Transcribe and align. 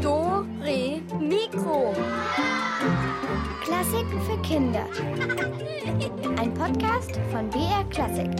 Do, 0.00 0.46
Re, 0.62 1.02
Mikro. 1.18 1.92
Klassiken 3.64 4.20
für 4.22 4.40
Kinder. 4.42 4.86
Ein 6.38 6.54
Podcast 6.54 7.18
von 7.32 7.50
BR 7.50 7.82
Klassik. 7.90 8.30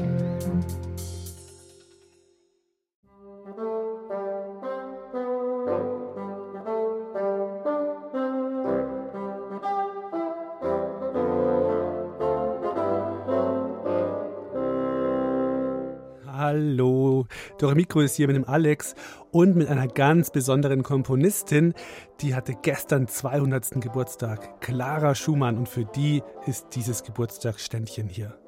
Mikro 17.69 18.01
ist 18.01 18.17
hier 18.17 18.27
mit 18.27 18.37
dem 18.37 18.49
Alex 18.49 18.95
und 19.31 19.57
mit 19.57 19.69
einer 19.69 19.87
ganz 19.87 20.31
besonderen 20.31 20.83
Komponistin. 20.83 21.75
Die 22.21 22.35
hatte 22.35 22.55
gestern 22.61 23.07
200. 23.07 23.81
Geburtstag, 23.81 24.61
Clara 24.61 25.15
Schumann, 25.15 25.59
und 25.59 25.69
für 25.69 25.85
die 25.85 26.23
ist 26.47 26.69
dieses 26.75 27.03
Geburtstagsständchen 27.03 28.09
hier. 28.09 28.39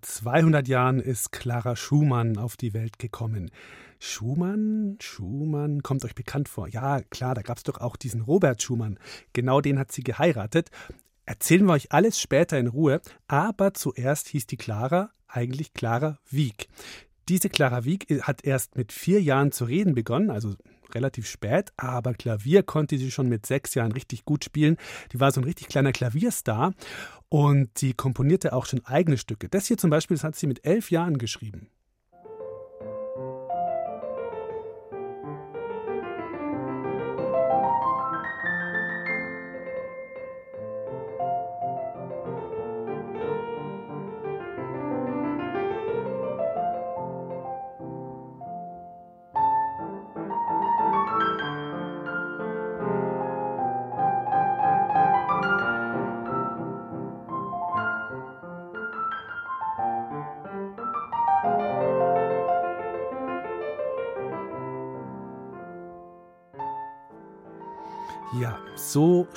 200 0.00 0.68
Jahren 0.68 1.00
ist 1.00 1.32
Clara 1.32 1.76
Schumann 1.76 2.38
auf 2.38 2.56
die 2.56 2.74
Welt 2.74 2.98
gekommen. 2.98 3.50
Schumann, 3.98 4.96
Schumann, 5.00 5.82
kommt 5.82 6.04
euch 6.04 6.14
bekannt 6.14 6.48
vor. 6.48 6.68
Ja, 6.68 7.02
klar, 7.02 7.34
da 7.34 7.42
gab 7.42 7.58
es 7.58 7.64
doch 7.64 7.80
auch 7.80 7.96
diesen 7.96 8.22
Robert 8.22 8.62
Schumann. 8.62 8.98
Genau 9.32 9.60
den 9.60 9.78
hat 9.78 9.92
sie 9.92 10.02
geheiratet. 10.02 10.70
Erzählen 11.26 11.66
wir 11.66 11.74
euch 11.74 11.92
alles 11.92 12.20
später 12.20 12.58
in 12.58 12.66
Ruhe. 12.66 13.00
Aber 13.28 13.74
zuerst 13.74 14.28
hieß 14.28 14.46
die 14.46 14.56
Clara 14.56 15.10
eigentlich 15.28 15.74
Clara 15.74 16.18
Wieck. 16.28 16.68
Diese 17.28 17.48
Clara 17.48 17.84
Wieck 17.84 18.08
hat 18.22 18.44
erst 18.44 18.76
mit 18.76 18.92
vier 18.92 19.22
Jahren 19.22 19.52
zu 19.52 19.64
reden 19.64 19.94
begonnen, 19.94 20.30
also 20.30 20.54
relativ 20.94 21.28
spät, 21.28 21.72
aber 21.76 22.14
Klavier 22.14 22.62
konnte 22.62 22.98
sie 22.98 23.10
schon 23.10 23.28
mit 23.28 23.46
sechs 23.46 23.74
Jahren 23.74 23.92
richtig 23.92 24.24
gut 24.24 24.44
spielen. 24.44 24.76
Die 25.12 25.20
war 25.20 25.32
so 25.32 25.40
ein 25.40 25.44
richtig 25.44 25.68
kleiner 25.68 25.92
Klavierstar 25.92 26.74
und 27.28 27.78
sie 27.78 27.94
komponierte 27.94 28.52
auch 28.52 28.66
schon 28.66 28.84
eigene 28.84 29.18
Stücke. 29.18 29.48
Das 29.48 29.66
hier 29.66 29.78
zum 29.78 29.90
Beispiel, 29.90 30.16
das 30.16 30.24
hat 30.24 30.36
sie 30.36 30.46
mit 30.46 30.64
elf 30.64 30.90
Jahren 30.90 31.18
geschrieben. 31.18 31.68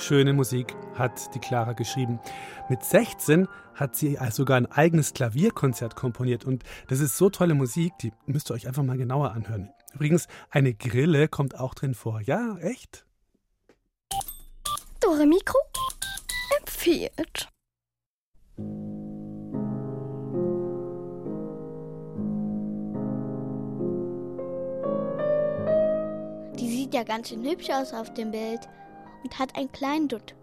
Schöne 0.04 0.34
Musik 0.34 0.76
hat 0.94 1.34
die 1.34 1.38
Clara 1.38 1.72
geschrieben. 1.72 2.20
Mit 2.68 2.84
16 2.84 3.48
hat 3.74 3.96
sie 3.96 4.18
sogar 4.30 4.58
ein 4.58 4.70
eigenes 4.70 5.14
Klavierkonzert 5.14 5.96
komponiert 5.96 6.44
und 6.44 6.62
das 6.88 7.00
ist 7.00 7.16
so 7.16 7.30
tolle 7.30 7.54
Musik, 7.54 7.92
die 8.02 8.12
müsst 8.26 8.50
ihr 8.50 8.54
euch 8.54 8.68
einfach 8.68 8.82
mal 8.82 8.98
genauer 8.98 9.32
anhören. 9.32 9.70
Übrigens, 9.94 10.28
eine 10.50 10.74
Grille 10.74 11.28
kommt 11.28 11.58
auch 11.58 11.74
drin 11.74 11.94
vor. 11.94 12.20
Ja, 12.20 12.58
echt? 12.58 13.06
Dore 15.00 15.26
Mikro 15.26 15.58
empfiehlt. 16.60 17.48
Die 26.58 26.68
sieht 26.68 26.94
ja 26.94 27.02
ganz 27.04 27.30
schön 27.30 27.44
hübsch 27.44 27.70
aus 27.70 27.92
auf 27.92 28.12
dem 28.14 28.30
Bild 28.30 28.60
und 29.24 29.38
hat 29.38 29.56
einen 29.56 29.72
kleinen 29.72 30.06
Dutt. 30.08 30.34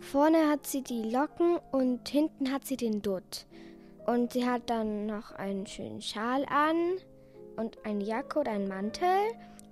Vorne 0.00 0.50
hat 0.50 0.66
sie 0.66 0.82
die 0.82 1.10
Locken 1.10 1.58
und 1.72 2.06
hinten 2.08 2.52
hat 2.52 2.66
sie 2.66 2.76
den 2.76 3.00
Dutt. 3.00 3.46
Und 4.06 4.34
sie 4.34 4.46
hat 4.46 4.68
dann 4.68 5.06
noch 5.06 5.32
einen 5.32 5.66
schönen 5.66 6.02
Schal 6.02 6.44
an 6.50 6.76
und 7.56 7.78
eine 7.86 8.04
Jacke 8.04 8.40
oder 8.40 8.50
einen 8.50 8.68
Mantel. 8.68 9.08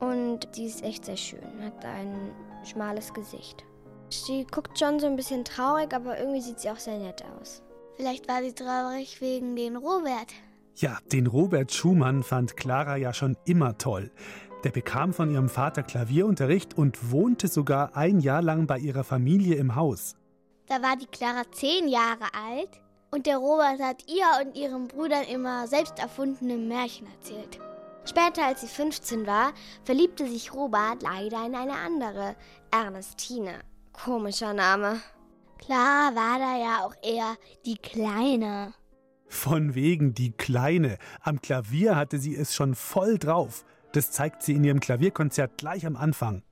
Und 0.00 0.48
die 0.56 0.64
ist 0.64 0.82
echt 0.82 1.04
sehr 1.04 1.18
schön, 1.18 1.62
hat 1.62 1.84
ein 1.84 2.30
schmales 2.64 3.12
Gesicht. 3.12 3.64
Sie 4.08 4.46
guckt 4.50 4.78
schon 4.78 5.00
so 5.00 5.06
ein 5.06 5.16
bisschen 5.16 5.44
traurig, 5.44 5.92
aber 5.92 6.18
irgendwie 6.18 6.40
sieht 6.40 6.60
sie 6.60 6.70
auch 6.70 6.78
sehr 6.78 6.98
nett 6.98 7.22
aus. 7.38 7.62
Vielleicht 7.96 8.28
war 8.28 8.42
sie 8.42 8.54
traurig 8.54 9.20
wegen 9.20 9.54
den 9.54 9.76
Robert. 9.76 10.32
Ja, 10.76 10.98
den 11.12 11.26
Robert 11.26 11.72
Schumann 11.72 12.22
fand 12.22 12.56
Clara 12.56 12.96
ja 12.96 13.12
schon 13.12 13.36
immer 13.44 13.76
toll. 13.76 14.10
Der 14.64 14.70
bekam 14.70 15.12
von 15.12 15.30
ihrem 15.30 15.48
Vater 15.48 15.82
Klavierunterricht 15.82 16.76
und 16.78 17.10
wohnte 17.10 17.48
sogar 17.48 17.96
ein 17.96 18.20
Jahr 18.20 18.42
lang 18.42 18.66
bei 18.66 18.78
ihrer 18.78 19.02
Familie 19.02 19.56
im 19.56 19.74
Haus. 19.74 20.14
Da 20.66 20.80
war 20.82 20.96
die 20.96 21.06
Clara 21.06 21.42
zehn 21.50 21.88
Jahre 21.88 22.26
alt 22.46 22.80
und 23.10 23.26
der 23.26 23.38
Robert 23.38 23.80
hat 23.80 24.04
ihr 24.08 24.24
und 24.40 24.56
ihren 24.56 24.88
Brüdern 24.88 25.24
immer 25.24 25.66
selbst 25.66 25.98
erfundene 25.98 26.56
Märchen 26.56 27.08
erzählt. 27.08 27.58
Später, 28.04 28.46
als 28.46 28.62
sie 28.62 28.68
15 28.68 29.26
war, 29.26 29.52
verliebte 29.84 30.26
sich 30.28 30.54
Robert 30.54 31.02
leider 31.02 31.44
in 31.46 31.54
eine 31.54 31.74
andere, 31.74 32.36
Ernestine. 32.70 33.60
Komischer 33.92 34.54
Name. 34.54 35.00
Clara 35.58 36.14
war 36.14 36.38
da 36.38 36.58
ja 36.58 36.84
auch 36.84 36.94
eher 37.02 37.36
die 37.66 37.76
Kleine. 37.76 38.74
Von 39.28 39.74
wegen 39.74 40.14
die 40.14 40.32
Kleine. 40.32 40.98
Am 41.20 41.40
Klavier 41.40 41.96
hatte 41.96 42.18
sie 42.18 42.34
es 42.34 42.54
schon 42.54 42.74
voll 42.74 43.18
drauf. 43.18 43.64
Das 43.92 44.10
zeigt 44.10 44.42
sie 44.42 44.54
in 44.54 44.64
ihrem 44.64 44.80
Klavierkonzert 44.80 45.58
gleich 45.58 45.84
am 45.84 45.96
Anfang. 45.96 46.42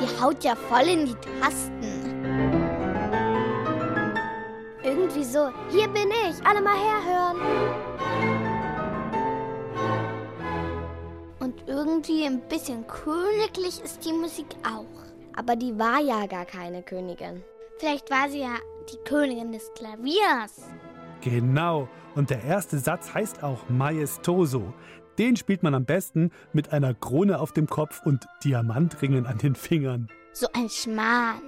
Die 0.00 0.20
haut 0.20 0.44
ja 0.44 0.54
voll 0.54 0.88
in 0.88 1.06
die 1.06 1.16
Tasten. 1.40 1.82
Irgendwie 4.84 5.24
so, 5.24 5.50
hier 5.70 5.88
bin 5.88 6.10
ich, 6.28 6.46
alle 6.46 6.62
mal 6.62 6.76
herhören. 6.76 7.36
Und 11.40 11.54
irgendwie 11.66 12.24
ein 12.24 12.40
bisschen 12.48 12.86
königlich 12.86 13.82
ist 13.82 14.04
die 14.04 14.12
Musik 14.12 14.46
auch. 14.64 14.86
Aber 15.36 15.56
die 15.56 15.76
war 15.76 16.00
ja 16.00 16.26
gar 16.26 16.44
keine 16.44 16.82
Königin. 16.82 17.42
Vielleicht 17.78 18.10
war 18.10 18.28
sie 18.28 18.42
ja 18.42 18.58
die 18.92 18.98
Königin 19.08 19.50
des 19.50 19.72
Klaviers. 19.74 20.68
Genau. 21.20 21.88
Und 22.14 22.30
der 22.30 22.44
erste 22.44 22.78
Satz 22.78 23.14
heißt 23.14 23.42
auch 23.42 23.68
Maestoso. 23.68 24.74
Den 25.18 25.36
spielt 25.36 25.62
man 25.62 25.74
am 25.74 25.84
besten 25.84 26.30
mit 26.52 26.72
einer 26.72 26.94
Krone 26.94 27.38
auf 27.38 27.52
dem 27.52 27.66
Kopf 27.66 28.00
und 28.04 28.26
Diamantringen 28.44 29.26
an 29.26 29.38
den 29.38 29.54
Fingern. 29.54 30.08
So 30.32 30.46
ein 30.54 30.68
Schmarrn. 30.68 31.42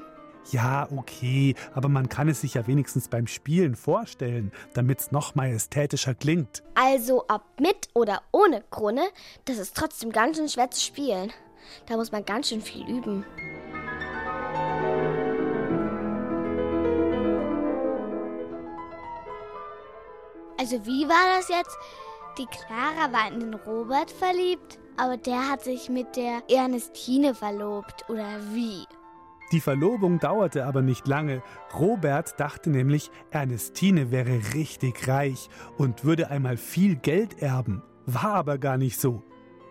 Ja, 0.51 0.89
okay, 0.95 1.55
aber 1.73 1.89
man 1.89 2.11
kann 2.11 2.29
es 2.29 2.43
sich 2.43 2.55
ja 2.55 2.67
wenigstens 2.67 3.09
beim 3.09 3.27
Spielen 3.27 3.75
vorstellen, 3.75 4.53
damit 4.75 5.01
es 5.01 5.11
noch 5.11 5.35
majestätischer 5.35 6.15
klingt. 6.15 6.63
Also 6.75 7.25
ob 7.29 7.43
mit 7.59 7.89
oder 7.95 8.21
ohne 8.31 8.63
Krone, 8.71 9.05
das 9.47 9.57
ist 9.57 9.75
trotzdem 9.75 10.13
ganz 10.13 10.37
schön 10.37 10.49
schwer 10.49 10.71
zu 10.71 10.83
spielen. 10.83 11.33
Da 11.87 11.97
muss 11.97 12.13
man 12.13 12.27
ganz 12.27 12.49
schön 12.49 12.61
viel 12.61 12.87
üben. 12.87 13.25
Also 20.65 20.87
wie 20.87 21.07
war 21.07 21.37
das 21.37 21.51
jetzt? 21.51 21.77
Die 22.39 22.47
Clara 22.47 23.13
war 23.13 23.31
in 23.31 23.39
den 23.39 23.53
Robert 23.53 24.11
verliebt, 24.11 24.79
aber 24.97 25.19
der 25.19 25.51
hat 25.51 25.63
sich 25.63 25.91
mit 25.91 26.17
der 26.17 26.43
Ernestine 26.49 27.35
verlobt, 27.35 28.09
oder 28.09 28.41
wie? 28.55 28.87
Die 29.53 29.61
Verlobung 29.61 30.21
dauerte 30.21 30.65
aber 30.65 30.81
nicht 30.81 31.07
lange. 31.07 31.43
Robert 31.79 32.41
dachte 32.41 32.71
nämlich, 32.71 33.11
Ernestine 33.31 34.11
wäre 34.11 34.41
richtig 34.55 35.07
reich 35.07 35.51
und 35.77 36.03
würde 36.07 36.31
einmal 36.31 36.57
viel 36.57 36.97
Geld 36.97 37.43
erben. 37.43 37.83
War 38.07 38.33
aber 38.33 38.57
gar 38.57 38.79
nicht 38.79 38.99
so. 38.99 39.23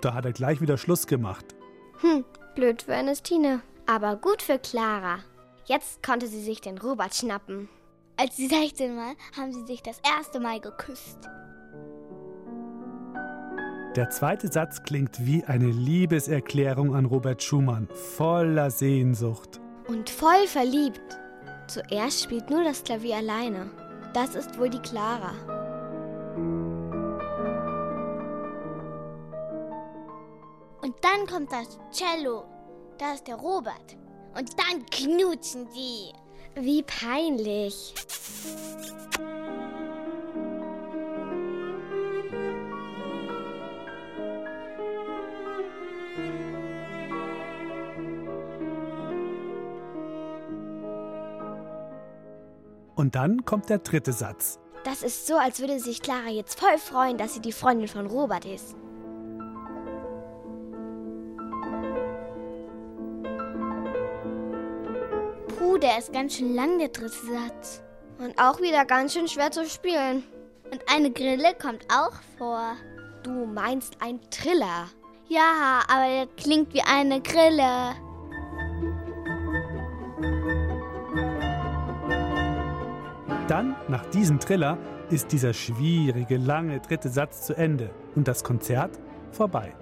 Da 0.01 0.13
hat 0.13 0.25
er 0.25 0.33
gleich 0.33 0.61
wieder 0.61 0.77
Schluss 0.77 1.07
gemacht. 1.07 1.55
Hm, 2.01 2.23
blöd 2.53 2.83
für 2.83 2.93
Ernestine. 2.93 3.63
Aber 3.87 4.15
gut 4.15 4.43
für 4.43 4.59
Clara. 4.59 5.17
Jetzt 5.65 6.03
konnte 6.03 6.27
sie 6.27 6.43
sich 6.43 6.61
den 6.61 6.77
Robert 6.77 7.15
schnappen. 7.15 7.67
Als 8.15 8.35
sie 8.35 8.47
16 8.47 8.95
waren, 8.95 9.15
haben 9.35 9.51
sie 9.51 9.65
sich 9.65 9.81
das 9.81 9.99
erste 10.17 10.39
Mal 10.39 10.59
geküsst. 10.59 11.17
Der 13.95 14.09
zweite 14.09 14.47
Satz 14.51 14.81
klingt 14.83 15.25
wie 15.25 15.43
eine 15.43 15.67
Liebeserklärung 15.67 16.95
an 16.95 17.05
Robert 17.05 17.41
Schumann, 17.43 17.87
voller 18.17 18.71
Sehnsucht. 18.71 19.61
Und 19.87 20.09
voll 20.09 20.47
verliebt. 20.47 21.19
Zuerst 21.67 22.23
spielt 22.23 22.49
nur 22.49 22.63
das 22.63 22.83
Klavier 22.83 23.17
alleine. 23.17 23.69
Das 24.13 24.35
ist 24.35 24.57
wohl 24.59 24.69
die 24.69 24.79
Clara. 24.79 25.33
Und 30.81 30.95
dann 31.01 31.25
kommt 31.27 31.51
das 31.51 31.79
Cello. 31.91 32.45
Da 32.97 33.13
ist 33.13 33.27
der 33.27 33.35
Robert. 33.35 33.97
Und 34.35 34.49
dann 34.57 34.85
knutschen 34.87 35.67
sie. 35.71 36.11
Wie 36.55 36.83
peinlich. 36.83 37.93
Und 52.95 53.15
dann 53.15 53.43
kommt 53.43 53.69
der 53.69 53.79
dritte 53.79 54.13
Satz. 54.13 54.59
Das 54.83 55.01
ist 55.01 55.27
so, 55.27 55.35
als 55.35 55.59
würde 55.59 55.79
sich 55.79 56.01
Clara 56.01 56.29
jetzt 56.29 56.59
voll 56.59 56.77
freuen, 56.77 57.17
dass 57.17 57.33
sie 57.33 57.41
die 57.41 57.51
Freundin 57.51 57.87
von 57.87 58.05
Robert 58.05 58.45
ist. 58.45 58.75
Der 65.83 65.97
ist 65.97 66.13
ganz 66.13 66.37
schön 66.37 66.55
lang, 66.55 66.79
der 66.79 66.87
dritte 66.87 67.11
Satz. 67.11 67.83
Und 68.17 68.39
auch 68.39 68.61
wieder 68.61 68.85
ganz 68.85 69.13
schön 69.13 69.27
schwer 69.27 69.51
zu 69.51 69.65
spielen. 69.65 70.23
Und 70.71 70.81
eine 70.89 71.11
Grille 71.11 71.53
kommt 71.61 71.85
auch 71.93 72.13
vor. 72.37 72.75
Du 73.23 73.45
meinst 73.45 73.97
ein 73.99 74.19
Triller. 74.31 74.87
Ja, 75.27 75.81
aber 75.89 76.07
der 76.07 76.27
klingt 76.37 76.73
wie 76.73 76.81
eine 76.81 77.21
Grille. 77.21 77.95
Dann, 83.47 83.75
nach 83.89 84.05
diesem 84.11 84.39
Triller, 84.39 84.77
ist 85.09 85.33
dieser 85.33 85.53
schwierige, 85.53 86.37
lange 86.37 86.79
dritte 86.79 87.09
Satz 87.09 87.45
zu 87.45 87.55
Ende 87.55 87.89
und 88.15 88.27
das 88.27 88.43
Konzert 88.43 88.97
vorbei. 89.31 89.73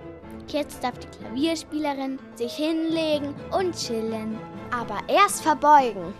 Jetzt 0.51 0.83
darf 0.83 0.97
die 0.99 1.07
Klavierspielerin 1.07 2.19
sich 2.35 2.51
hinlegen 2.53 3.33
und 3.57 3.73
chillen. 3.73 4.37
Aber 4.69 4.99
erst 5.07 5.43
verbeugen. 5.43 6.13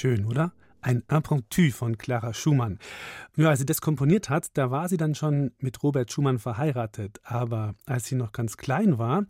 Schön, 0.00 0.24
oder? 0.24 0.54
Ein 0.80 1.02
Impromptu 1.10 1.70
von 1.72 1.98
Clara 1.98 2.32
Schumann. 2.32 2.78
Ja, 3.36 3.50
als 3.50 3.58
sie 3.58 3.66
das 3.66 3.82
komponiert 3.82 4.30
hat, 4.30 4.48
da 4.56 4.70
war 4.70 4.88
sie 4.88 4.96
dann 4.96 5.14
schon 5.14 5.52
mit 5.58 5.82
Robert 5.82 6.10
Schumann 6.10 6.38
verheiratet. 6.38 7.20
Aber 7.22 7.74
als 7.84 8.06
sie 8.06 8.14
noch 8.14 8.32
ganz 8.32 8.56
klein 8.56 8.96
war, 8.96 9.26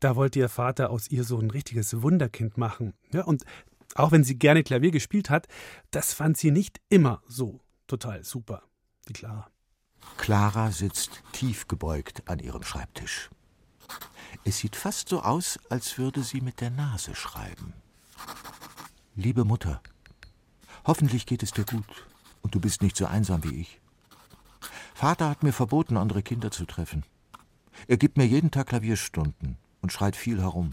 da 0.00 0.16
wollte 0.16 0.38
ihr 0.38 0.48
Vater 0.48 0.88
aus 0.88 1.10
ihr 1.10 1.22
so 1.22 1.38
ein 1.38 1.50
richtiges 1.50 2.00
Wunderkind 2.00 2.56
machen. 2.56 2.94
Ja, 3.12 3.24
und 3.24 3.44
auch 3.94 4.10
wenn 4.10 4.24
sie 4.24 4.38
gerne 4.38 4.62
Klavier 4.62 4.90
gespielt 4.90 5.28
hat, 5.28 5.48
das 5.90 6.14
fand 6.14 6.38
sie 6.38 6.50
nicht 6.50 6.80
immer 6.88 7.20
so 7.28 7.60
total 7.86 8.24
super, 8.24 8.62
die 9.10 9.12
Clara. 9.12 9.50
Clara 10.16 10.70
sitzt 10.70 11.22
tief 11.32 11.68
gebeugt 11.68 12.22
an 12.24 12.38
ihrem 12.38 12.62
Schreibtisch. 12.62 13.28
Es 14.44 14.56
sieht 14.60 14.76
fast 14.76 15.10
so 15.10 15.20
aus, 15.20 15.58
als 15.68 15.98
würde 15.98 16.22
sie 16.22 16.40
mit 16.40 16.62
der 16.62 16.70
Nase 16.70 17.14
schreiben. 17.14 17.74
Liebe 19.14 19.44
Mutter, 19.44 19.82
Hoffentlich 20.86 21.26
geht 21.26 21.42
es 21.42 21.50
dir 21.50 21.64
gut 21.64 22.06
und 22.42 22.54
du 22.54 22.60
bist 22.60 22.82
nicht 22.82 22.96
so 22.96 23.06
einsam 23.06 23.42
wie 23.42 23.60
ich. 23.60 23.80
Vater 24.94 25.28
hat 25.28 25.42
mir 25.42 25.52
verboten, 25.52 25.96
andere 25.96 26.22
Kinder 26.22 26.50
zu 26.50 26.64
treffen. 26.64 27.04
Er 27.88 27.96
gibt 27.96 28.16
mir 28.16 28.26
jeden 28.26 28.50
Tag 28.50 28.68
Klavierstunden 28.68 29.58
und 29.82 29.92
schreit 29.92 30.16
viel 30.16 30.40
herum. 30.40 30.72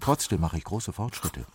Trotzdem 0.00 0.40
mache 0.40 0.56
ich 0.56 0.64
große 0.64 0.92
Fortschritte. 0.92 1.46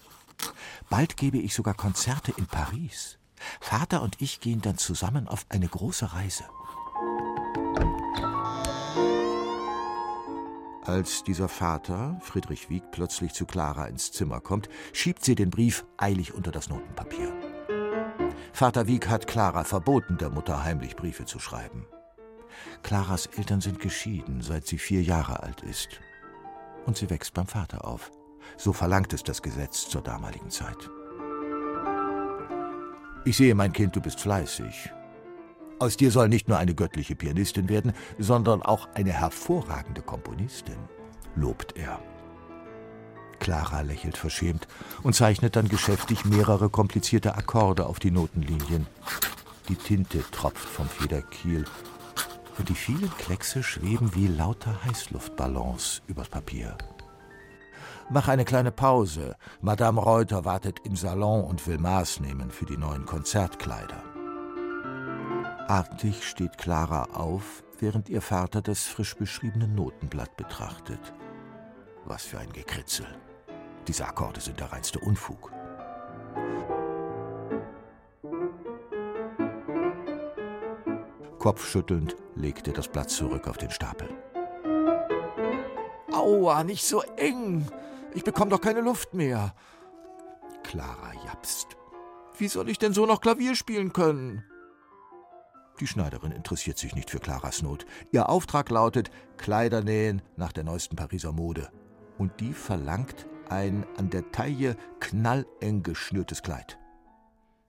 Bald 0.89 1.17
gebe 1.17 1.37
ich 1.37 1.53
sogar 1.53 1.73
Konzerte 1.73 2.33
in 2.37 2.45
Paris. 2.45 3.17
Vater 3.59 4.01
und 4.01 4.21
ich 4.21 4.39
gehen 4.39 4.61
dann 4.61 4.77
zusammen 4.77 5.27
auf 5.27 5.45
eine 5.49 5.67
große 5.67 6.13
Reise. 6.13 6.43
Als 10.87 11.23
dieser 11.25 11.49
Vater, 11.49 12.17
Friedrich 12.21 12.69
Wieck, 12.69 12.91
plötzlich 12.91 13.33
zu 13.33 13.45
Clara 13.45 13.87
ins 13.87 14.13
Zimmer 14.13 14.39
kommt, 14.39 14.69
schiebt 14.93 15.25
sie 15.25 15.35
den 15.35 15.49
Brief 15.49 15.85
eilig 15.97 16.33
unter 16.33 16.51
das 16.51 16.69
Notenpapier. 16.69 17.36
Vater 18.57 18.87
Wieck 18.87 19.07
hat 19.07 19.27
Clara 19.27 19.63
verboten, 19.63 20.17
der 20.17 20.31
Mutter 20.31 20.63
heimlich 20.63 20.95
Briefe 20.95 21.25
zu 21.25 21.37
schreiben. 21.37 21.85
Claras 22.81 23.27
Eltern 23.27 23.61
sind 23.61 23.79
geschieden, 23.79 24.41
seit 24.41 24.65
sie 24.65 24.79
vier 24.79 25.03
Jahre 25.03 25.43
alt 25.43 25.61
ist. 25.61 26.01
Und 26.87 26.97
sie 26.97 27.07
wächst 27.11 27.35
beim 27.35 27.45
Vater 27.45 27.85
auf. 27.85 28.09
So 28.57 28.73
verlangt 28.73 29.13
es 29.13 29.21
das 29.21 29.43
Gesetz 29.43 29.87
zur 29.87 30.01
damaligen 30.01 30.49
Zeit. 30.49 30.89
Ich 33.25 33.37
sehe, 33.37 33.53
mein 33.53 33.73
Kind, 33.73 33.95
du 33.95 34.01
bist 34.01 34.21
fleißig. 34.21 34.91
Aus 35.77 35.95
dir 35.95 36.09
soll 36.09 36.27
nicht 36.27 36.47
nur 36.47 36.57
eine 36.57 36.73
göttliche 36.73 37.15
Pianistin 37.15 37.69
werden, 37.69 37.93
sondern 38.17 38.63
auch 38.63 38.87
eine 38.95 39.13
hervorragende 39.13 40.01
Komponistin, 40.01 40.79
lobt 41.35 41.77
er. 41.77 41.99
Clara 43.39 43.81
lächelt 43.81 44.17
verschämt 44.17 44.67
und 45.03 45.15
zeichnet 45.15 45.55
dann 45.55 45.69
geschäftig 45.69 46.25
mehrere 46.25 46.69
komplizierte 46.69 47.35
Akkorde 47.35 47.85
auf 47.85 47.99
die 47.99 48.11
Notenlinien. 48.11 48.87
Die 49.69 49.75
Tinte 49.75 50.23
tropft 50.31 50.67
vom 50.67 50.87
Federkiel 50.87 51.65
und 52.57 52.69
die 52.69 52.75
vielen 52.75 53.11
Kleckse 53.17 53.63
schweben 53.63 54.15
wie 54.15 54.27
lauter 54.27 54.83
Heißluftballons 54.85 56.01
übers 56.07 56.29
Papier. 56.29 56.77
Mach 58.09 58.29
eine 58.29 58.45
kleine 58.45 58.71
Pause. 58.71 59.35
Madame 59.59 59.99
Reuter 59.99 60.45
wartet 60.45 60.79
im 60.85 60.95
Salon 60.95 61.43
und 61.43 61.67
will 61.67 61.77
Maß 61.77 62.21
nehmen 62.21 62.51
für 62.51 62.65
die 62.65 62.77
neuen 62.77 63.05
Konzertkleider. 63.05 64.01
Artig 65.67 66.23
steht 66.23 66.57
Clara 66.57 67.03
auf, 67.13 67.63
während 67.79 68.07
ihr 68.07 68.21
Vater 68.21 68.61
das 68.61 68.83
frisch 68.83 69.15
beschriebene 69.15 69.67
Notenblatt 69.67 70.37
betrachtet. 70.37 71.13
Was 72.05 72.23
für 72.23 72.39
ein 72.39 72.53
Gekritzel. 72.53 73.07
Diese 73.87 74.05
Akkorde 74.05 74.41
sind 74.41 74.59
der 74.59 74.71
reinste 74.71 74.99
Unfug. 74.99 75.51
Kopfschüttelnd 81.39 82.17
legt 82.35 82.67
er 82.67 82.73
das 82.73 82.89
Blatt 82.89 83.09
zurück 83.09 83.47
auf 83.47 83.57
den 83.57 83.71
Stapel. 83.71 84.09
Aua, 86.11 86.63
nicht 86.65 86.85
so 86.85 87.01
eng. 87.15 87.65
Ich 88.13 88.25
bekomme 88.25 88.51
doch 88.51 88.59
keine 88.59 88.81
Luft 88.81 89.13
mehr. 89.13 89.55
Clara 90.63 91.13
japst. 91.25 91.77
Wie 92.37 92.49
soll 92.49 92.69
ich 92.69 92.79
denn 92.79 92.93
so 92.93 93.05
noch 93.05 93.21
Klavier 93.21 93.55
spielen 93.55 93.93
können? 93.93 94.43
Die 95.79 95.87
Schneiderin 95.87 96.31
interessiert 96.31 96.77
sich 96.77 96.95
nicht 96.95 97.09
für 97.09 97.19
Claras 97.19 97.61
Not. 97.61 97.85
Ihr 98.11 98.27
Auftrag 98.27 98.69
lautet 98.69 99.11
Kleider 99.37 99.81
nähen 99.81 100.21
nach 100.35 100.51
der 100.51 100.63
neuesten 100.65 100.95
Pariser 100.95 101.31
Mode. 101.31 101.71
Und 102.17 102.39
die 102.41 102.53
verlangt 102.53 103.27
ein 103.51 103.85
an 103.97 104.09
der 104.09 104.31
Taille 104.31 104.75
knalleng 104.99 105.83
geschnürtes 105.83 106.41
Kleid. 106.43 106.77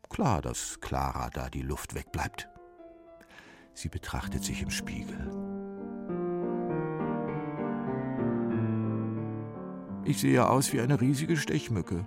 Klar, 0.09 0.43
dass 0.43 0.81
Clara 0.81 1.31
da 1.31 1.51
die 1.51 1.63
Luft 1.63 1.95
wegbleibt. 1.95 2.49
Sie 3.75 3.89
betrachtet 3.89 4.43
sich 4.43 4.63
im 4.63 4.71
Spiegel. 4.71 5.31
Ich 10.05 10.21
sehe 10.21 10.49
aus 10.49 10.73
wie 10.73 10.81
eine 10.81 11.01
riesige 11.01 11.37
Stechmücke. 11.37 12.07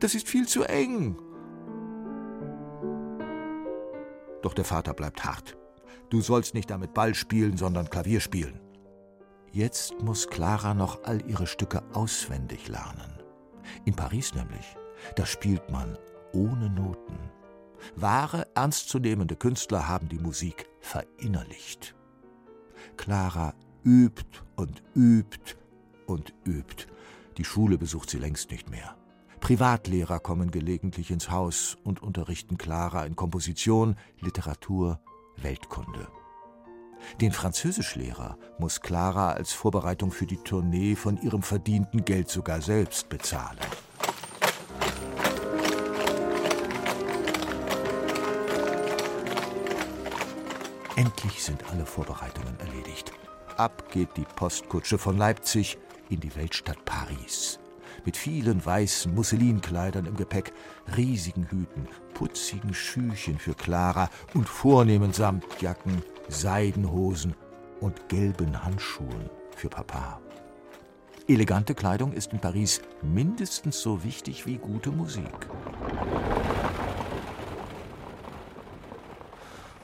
Das 0.00 0.14
ist 0.14 0.28
viel 0.28 0.48
zu 0.48 0.64
eng. 0.64 1.16
Doch 4.42 4.54
der 4.54 4.64
Vater 4.64 4.94
bleibt 4.94 5.24
hart. 5.24 5.56
Du 6.10 6.20
sollst 6.20 6.54
nicht 6.54 6.70
damit 6.70 6.94
Ball 6.94 7.14
spielen, 7.14 7.56
sondern 7.56 7.90
Klavier 7.90 8.20
spielen. 8.20 8.60
Jetzt 9.52 10.00
muss 10.02 10.28
Clara 10.28 10.74
noch 10.74 11.04
all 11.04 11.22
ihre 11.28 11.46
Stücke 11.46 11.82
auswendig 11.94 12.68
lernen. 12.68 13.18
In 13.84 13.94
Paris 13.94 14.34
nämlich, 14.34 14.76
da 15.16 15.24
spielt 15.26 15.70
man 15.70 15.96
ohne 16.32 16.68
Noten. 16.70 17.18
Wahre, 17.96 18.46
ernstzunehmende 18.54 19.36
Künstler 19.36 19.88
haben 19.88 20.08
die 20.08 20.18
Musik 20.18 20.68
verinnerlicht. 20.80 21.94
Clara 22.96 23.54
übt 23.84 24.40
und 24.56 24.82
übt 24.94 25.56
und 26.06 26.34
übt. 26.44 26.86
Die 27.36 27.44
Schule 27.44 27.78
besucht 27.78 28.10
sie 28.10 28.18
längst 28.18 28.50
nicht 28.50 28.68
mehr. 28.70 28.96
Privatlehrer 29.40 30.18
kommen 30.18 30.50
gelegentlich 30.50 31.10
ins 31.10 31.30
Haus 31.30 31.78
und 31.84 32.02
unterrichten 32.02 32.58
Clara 32.58 33.06
in 33.06 33.16
Komposition, 33.16 33.96
Literatur, 34.20 35.00
Weltkunde. 35.36 36.08
Den 37.20 37.32
Französischlehrer 37.32 38.36
muss 38.58 38.80
Clara 38.80 39.32
als 39.32 39.52
Vorbereitung 39.52 40.10
für 40.10 40.26
die 40.26 40.36
Tournee 40.36 40.96
von 40.96 41.20
ihrem 41.20 41.42
verdienten 41.42 42.04
Geld 42.04 42.28
sogar 42.28 42.60
selbst 42.60 43.08
bezahlen. 43.08 43.58
Endlich 50.96 51.42
sind 51.42 51.64
alle 51.70 51.86
Vorbereitungen 51.86 52.58
erledigt. 52.58 53.12
Ab 53.56 53.90
geht 53.90 54.16
die 54.16 54.26
Postkutsche 54.36 54.98
von 54.98 55.16
Leipzig 55.16 55.78
in 56.10 56.20
die 56.20 56.34
Weltstadt 56.34 56.84
Paris 56.84 57.58
mit 58.04 58.16
vielen 58.16 58.64
weißen 58.64 59.14
Musselinkleidern 59.14 60.06
im 60.06 60.16
Gepäck, 60.16 60.52
riesigen 60.96 61.44
Hüten, 61.50 61.88
putzigen 62.14 62.74
Schüchen 62.74 63.38
für 63.38 63.54
Clara 63.54 64.08
und 64.34 64.48
vornehmen 64.48 65.12
Samtjacken, 65.12 66.02
Seidenhosen 66.28 67.34
und 67.80 68.08
gelben 68.08 68.64
Handschuhen 68.64 69.30
für 69.56 69.68
Papa. 69.68 70.20
Elegante 71.26 71.74
Kleidung 71.74 72.12
ist 72.12 72.32
in 72.32 72.38
Paris 72.38 72.80
mindestens 73.02 73.80
so 73.80 74.04
wichtig 74.04 74.46
wie 74.46 74.56
gute 74.56 74.90
Musik. 74.90 75.48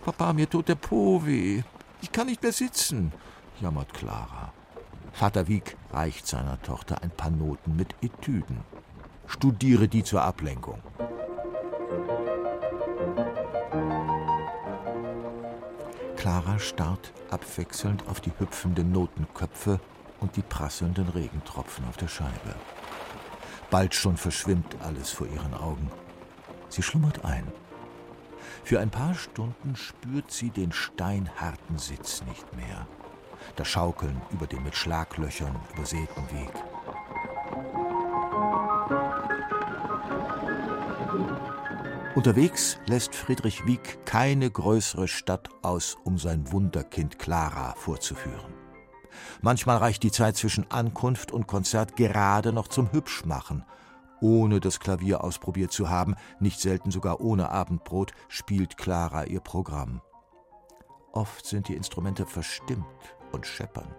Papa, 0.04 0.32
mir 0.34 0.48
tut 0.48 0.68
der 0.68 0.74
Po 0.74 1.24
weh. 1.24 1.62
Ich 2.02 2.12
kann 2.12 2.26
nicht 2.26 2.42
mehr 2.42 2.52
sitzen, 2.52 3.12
jammert 3.60 3.94
Clara. 3.94 4.52
Vater 5.12 5.48
Wieck 5.48 5.76
reicht 5.92 6.26
seiner 6.26 6.60
Tochter 6.60 7.02
ein 7.02 7.10
paar 7.10 7.30
Noten 7.30 7.76
mit 7.76 7.94
Etüden. 8.02 8.58
Studiere 9.26 9.88
die 9.88 10.04
zur 10.04 10.22
Ablenkung. 10.22 10.82
Clara 16.24 16.58
starrt 16.58 17.12
abwechselnd 17.28 18.08
auf 18.08 18.18
die 18.18 18.32
hüpfenden 18.38 18.92
Notenköpfe 18.92 19.78
und 20.20 20.34
die 20.36 20.42
prasselnden 20.42 21.06
Regentropfen 21.10 21.84
auf 21.86 21.98
der 21.98 22.08
Scheibe. 22.08 22.54
Bald 23.70 23.94
schon 23.94 24.16
verschwimmt 24.16 24.74
alles 24.80 25.10
vor 25.10 25.26
ihren 25.26 25.52
Augen. 25.52 25.90
Sie 26.70 26.82
schlummert 26.82 27.26
ein. 27.26 27.46
Für 28.62 28.80
ein 28.80 28.88
paar 28.88 29.14
Stunden 29.14 29.76
spürt 29.76 30.30
sie 30.30 30.48
den 30.48 30.72
steinharten 30.72 31.76
Sitz 31.76 32.22
nicht 32.22 32.56
mehr 32.56 32.86
das 33.56 33.68
Schaukeln 33.68 34.22
über 34.30 34.46
den 34.46 34.62
mit 34.62 34.74
Schlaglöchern 34.74 35.54
übersäten 35.74 36.30
Weg. 36.30 36.73
Unterwegs 42.14 42.78
lässt 42.86 43.12
Friedrich 43.12 43.66
Wieck 43.66 44.06
keine 44.06 44.48
größere 44.48 45.08
Stadt 45.08 45.48
aus, 45.62 45.96
um 46.04 46.16
sein 46.16 46.52
Wunderkind 46.52 47.18
Clara 47.18 47.74
vorzuführen. 47.74 48.54
Manchmal 49.42 49.78
reicht 49.78 50.04
die 50.04 50.12
Zeit 50.12 50.36
zwischen 50.36 50.70
Ankunft 50.70 51.32
und 51.32 51.48
Konzert 51.48 51.96
gerade 51.96 52.52
noch 52.52 52.68
zum 52.68 52.92
Hübschmachen. 52.92 53.64
Ohne 54.20 54.60
das 54.60 54.78
Klavier 54.78 55.24
ausprobiert 55.24 55.72
zu 55.72 55.90
haben, 55.90 56.14
nicht 56.38 56.60
selten 56.60 56.92
sogar 56.92 57.20
ohne 57.20 57.50
Abendbrot, 57.50 58.12
spielt 58.28 58.76
Clara 58.76 59.24
ihr 59.24 59.40
Programm. 59.40 60.00
Oft 61.10 61.44
sind 61.44 61.66
die 61.66 61.74
Instrumente 61.74 62.26
verstimmt 62.26 62.86
und 63.32 63.44
scheppern. 63.44 63.92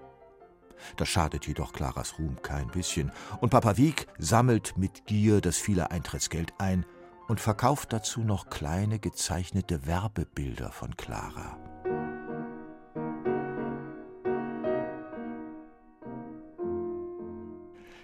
Das 0.96 1.10
schadet 1.10 1.48
jedoch 1.48 1.74
Claras 1.74 2.18
Ruhm 2.18 2.42
kein 2.42 2.68
bisschen, 2.70 3.12
und 3.42 3.50
Papa 3.50 3.76
Wieg 3.76 4.08
sammelt 4.18 4.78
mit 4.78 5.06
Gier 5.06 5.42
das 5.42 5.58
viele 5.58 5.92
Eintrittsgeld 5.92 6.54
ein 6.60 6.86
und 7.28 7.40
verkauft 7.40 7.94
dazu 7.94 8.22
noch 8.22 8.50
kleine 8.50 9.00
gezeichnete 9.00 9.86
Werbebilder 9.86 10.72
von 10.72 10.96
Clara. 10.96 11.58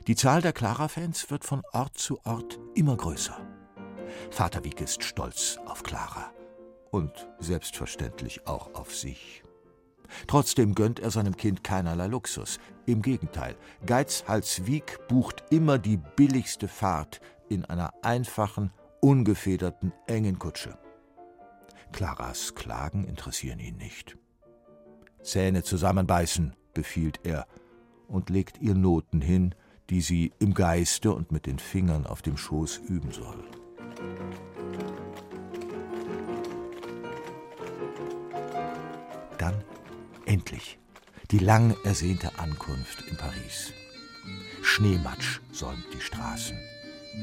Die 0.08 0.16
Zahl 0.16 0.42
der 0.42 0.54
Clara-Fans 0.54 1.30
wird 1.30 1.46
von 1.46 1.62
Ort 1.74 1.98
zu 1.98 2.20
Ort 2.26 2.60
immer 2.74 2.98
größer. 2.98 3.38
Vater 4.32 4.64
Wieg 4.64 4.82
ist 4.82 5.04
stolz 5.04 5.58
auf 5.66 5.84
Clara 5.84 6.32
und 6.90 7.30
selbstverständlich 7.40 8.48
auch 8.48 8.74
auf 8.74 8.96
sich. 8.96 9.44
Trotzdem 10.28 10.76
gönnt 10.76 11.00
er 11.00 11.12
seinem 11.12 11.38
Kind 11.38 11.64
keinerlei 11.64 12.08
Luxus. 12.08 12.60
Im 12.86 13.02
Gegenteil, 13.02 13.56
Geizhals 13.86 14.66
Wieg 14.66 15.08
bucht 15.08 15.44
immer 15.52 15.78
die 15.78 15.98
billigste 15.98 16.68
Fahrt 16.68 17.22
in 17.48 17.64
einer 17.66 17.94
einfachen, 18.02 18.74
ungefederten, 19.02 19.92
engen 20.08 20.40
Kutsche. 20.40 20.78
Claras 21.92 22.56
Klagen 22.56 23.04
interessieren 23.04 23.60
ihn 23.60 23.78
nicht. 23.78 24.18
Zähne 25.22 25.64
zusammenbeißen, 25.64 26.56
befiehlt 26.74 27.20
er 27.24 27.46
und 28.08 28.30
legt 28.30 28.62
ihr 28.62 28.76
Noten 28.76 29.20
hin, 29.20 29.54
die 29.90 30.02
sie 30.02 30.32
im 30.40 30.54
Geiste 30.54 31.14
und 31.14 31.32
mit 31.34 31.46
den 31.46 31.60
Fingern 31.60 32.06
auf 32.06 32.22
dem 32.22 32.38
Schoß 32.38 32.78
üben 32.78 33.12
soll. 33.12 33.44
Dann 39.38 39.62
Endlich 40.32 40.80
die 41.32 41.40
lang 41.40 41.76
ersehnte 41.84 42.40
Ankunft 42.40 43.02
in 43.10 43.18
Paris. 43.18 43.74
Schneematsch 44.62 45.42
säumt 45.52 45.86
die 45.94 46.00
Straßen, 46.00 46.58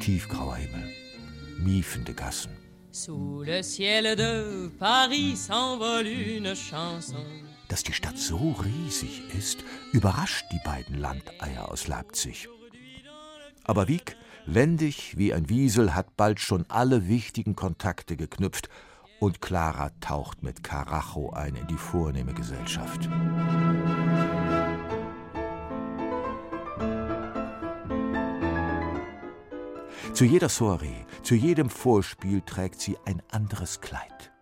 tiefgrauer 0.00 0.56
Himmel, 0.56 0.92
miefende 1.59 2.15
Gassen. 2.15 2.57
Dass 7.69 7.83
die 7.83 7.93
Stadt 7.93 8.19
so 8.19 8.57
riesig 8.65 9.23
ist, 9.37 9.65
überrascht 9.93 10.47
die 10.53 10.61
beiden 10.65 10.99
Landeier 10.99 11.71
aus 11.71 11.87
Leipzig. 11.87 12.49
Aber 13.65 13.88
Wieck, 13.88 14.17
wendig 14.47 15.19
wie 15.19 15.35
ein 15.35 15.49
Wiesel, 15.49 15.95
hat 15.95 16.17
bald 16.17 16.41
schon 16.41 16.65
alle 16.69 17.09
wichtigen 17.09 17.55
Kontakte 17.55 18.17
geknüpft 18.17 18.71
und 19.21 19.43
Clara 19.43 19.91
taucht 20.00 20.43
mit 20.43 20.62
Karacho 20.62 21.31
ein 21.31 21.55
in 21.57 21.67
die 21.67 21.77
vornehme 21.77 22.33
Gesellschaft. 22.33 23.09
Zu 30.15 30.25
jeder 30.25 30.49
Soiree, 30.49 31.05
zu 31.23 31.35
jedem 31.35 31.71
Vorspiel 31.71 32.41
trägt 32.43 32.81
sie 32.81 32.97
ein 33.05 33.23
anderes 33.31 33.81
Kleid. 33.81 34.33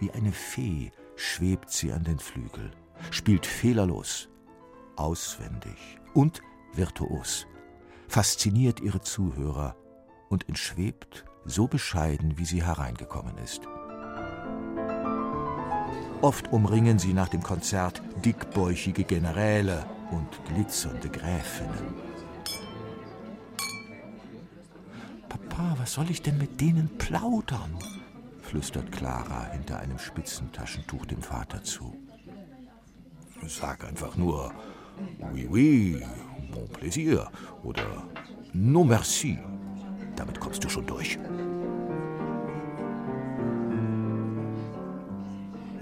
Wie 0.00 0.10
eine 0.10 0.32
Fee 0.32 0.90
schwebt 1.16 1.70
sie 1.70 1.92
an 1.92 2.04
den 2.04 2.18
Flügel, 2.18 2.70
spielt 3.10 3.46
fehlerlos, 3.46 4.28
auswendig 4.96 5.98
und 6.14 6.42
virtuos, 6.72 7.46
fasziniert 8.08 8.80
ihre 8.80 9.00
Zuhörer 9.00 9.76
und 10.28 10.48
entschwebt 10.48 11.24
so 11.44 11.66
bescheiden, 11.66 12.38
wie 12.38 12.44
sie 12.44 12.64
hereingekommen 12.64 13.36
ist. 13.38 13.62
Oft 16.22 16.52
umringen 16.52 16.98
sie 16.98 17.12
nach 17.12 17.28
dem 17.28 17.42
Konzert 17.42 18.00
dickbäuchige 18.24 19.04
Generäle 19.04 19.86
und 20.10 20.28
glitzernde 20.46 21.10
Gräfinnen. 21.10 22.13
Papa, 25.54 25.76
was 25.78 25.92
soll 25.92 26.10
ich 26.10 26.20
denn 26.20 26.38
mit 26.38 26.60
denen 26.60 26.88
plaudern? 26.98 27.78
flüstert 28.42 28.90
Clara 28.90 29.44
hinter 29.52 29.78
einem 29.78 29.98
Spitzentaschentuch 29.98 31.06
dem 31.06 31.22
Vater 31.22 31.62
zu. 31.62 31.94
Sag 33.46 33.84
einfach 33.84 34.16
nur 34.16 34.52
Oui, 35.32 35.46
oui, 35.48 36.02
bon 36.52 36.68
plaisir 36.68 37.30
oder 37.62 38.04
Non 38.52 38.88
merci. 38.88 39.38
Damit 40.16 40.40
kommst 40.40 40.64
du 40.64 40.68
schon 40.68 40.86
durch. 40.86 41.18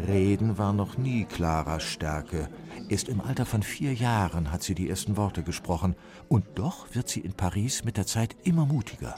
Reden 0.06 0.58
war 0.58 0.72
noch 0.72 0.98
nie 0.98 1.24
Claras 1.24 1.82
Stärke. 1.82 2.48
Erst 2.88 3.08
im 3.08 3.20
Alter 3.22 3.46
von 3.46 3.62
vier 3.62 3.94
Jahren 3.94 4.52
hat 4.52 4.62
sie 4.62 4.74
die 4.74 4.90
ersten 4.90 5.16
Worte 5.16 5.42
gesprochen. 5.42 5.94
Und 6.28 6.44
doch 6.56 6.94
wird 6.94 7.08
sie 7.08 7.20
in 7.20 7.32
Paris 7.32 7.84
mit 7.84 7.96
der 7.96 8.06
Zeit 8.06 8.36
immer 8.44 8.66
mutiger. 8.66 9.16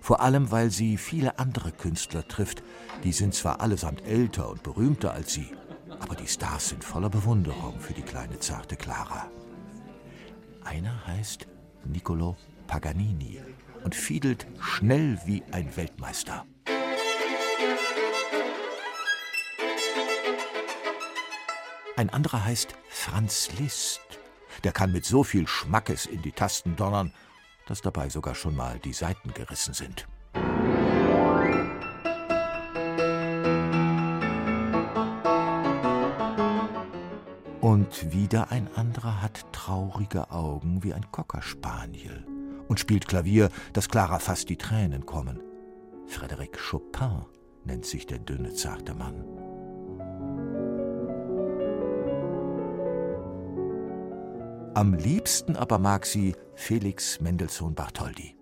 Vor 0.00 0.20
allem, 0.20 0.50
weil 0.50 0.70
sie 0.70 0.96
viele 0.96 1.38
andere 1.38 1.72
Künstler 1.72 2.26
trifft. 2.26 2.62
Die 3.04 3.12
sind 3.12 3.34
zwar 3.34 3.60
allesamt 3.60 4.04
älter 4.06 4.48
und 4.48 4.62
berühmter 4.62 5.12
als 5.12 5.32
sie, 5.32 5.52
aber 6.00 6.14
die 6.14 6.26
Stars 6.26 6.68
sind 6.68 6.84
voller 6.84 7.10
Bewunderung 7.10 7.80
für 7.80 7.94
die 7.94 8.02
kleine 8.02 8.38
zarte 8.38 8.76
Clara. 8.76 9.30
Einer 10.64 11.06
heißt 11.06 11.46
Niccolo 11.84 12.36
Paganini 12.66 13.40
und 13.82 13.94
fiedelt 13.94 14.46
schnell 14.60 15.18
wie 15.24 15.42
ein 15.50 15.76
Weltmeister. 15.76 16.46
Ein 21.96 22.10
anderer 22.10 22.44
heißt 22.44 22.74
Franz 22.88 23.50
Liszt. 23.58 24.00
Der 24.64 24.72
kann 24.72 24.92
mit 24.92 25.04
so 25.04 25.22
viel 25.22 25.46
Schmackes 25.46 26.06
in 26.06 26.22
die 26.22 26.32
Tasten 26.32 26.76
donnern, 26.76 27.12
dass 27.70 27.82
dabei 27.82 28.08
sogar 28.08 28.34
schon 28.34 28.56
mal 28.56 28.80
die 28.80 28.92
Saiten 28.92 29.32
gerissen 29.32 29.74
sind. 29.74 30.08
Und 37.60 38.12
wieder 38.12 38.50
ein 38.50 38.68
anderer 38.74 39.22
hat 39.22 39.46
traurige 39.52 40.32
Augen 40.32 40.82
wie 40.82 40.92
ein 40.92 41.12
Cockerspaniel 41.12 42.26
und 42.66 42.80
spielt 42.80 43.06
Klavier, 43.06 43.50
dass 43.72 43.88
Clara 43.88 44.18
fast 44.18 44.48
die 44.48 44.58
Tränen 44.58 45.06
kommen. 45.06 45.40
Frédéric 46.08 46.56
Chopin 46.58 47.24
nennt 47.64 47.86
sich 47.86 48.04
der 48.04 48.18
dünne, 48.18 48.52
zarte 48.52 48.94
Mann. 48.94 49.49
Am 54.74 54.94
liebsten 54.94 55.56
aber 55.56 55.78
mag 55.78 56.06
sie 56.06 56.36
Felix 56.54 57.20
Mendelssohn 57.20 57.74
Bartholdy. 57.74 58.36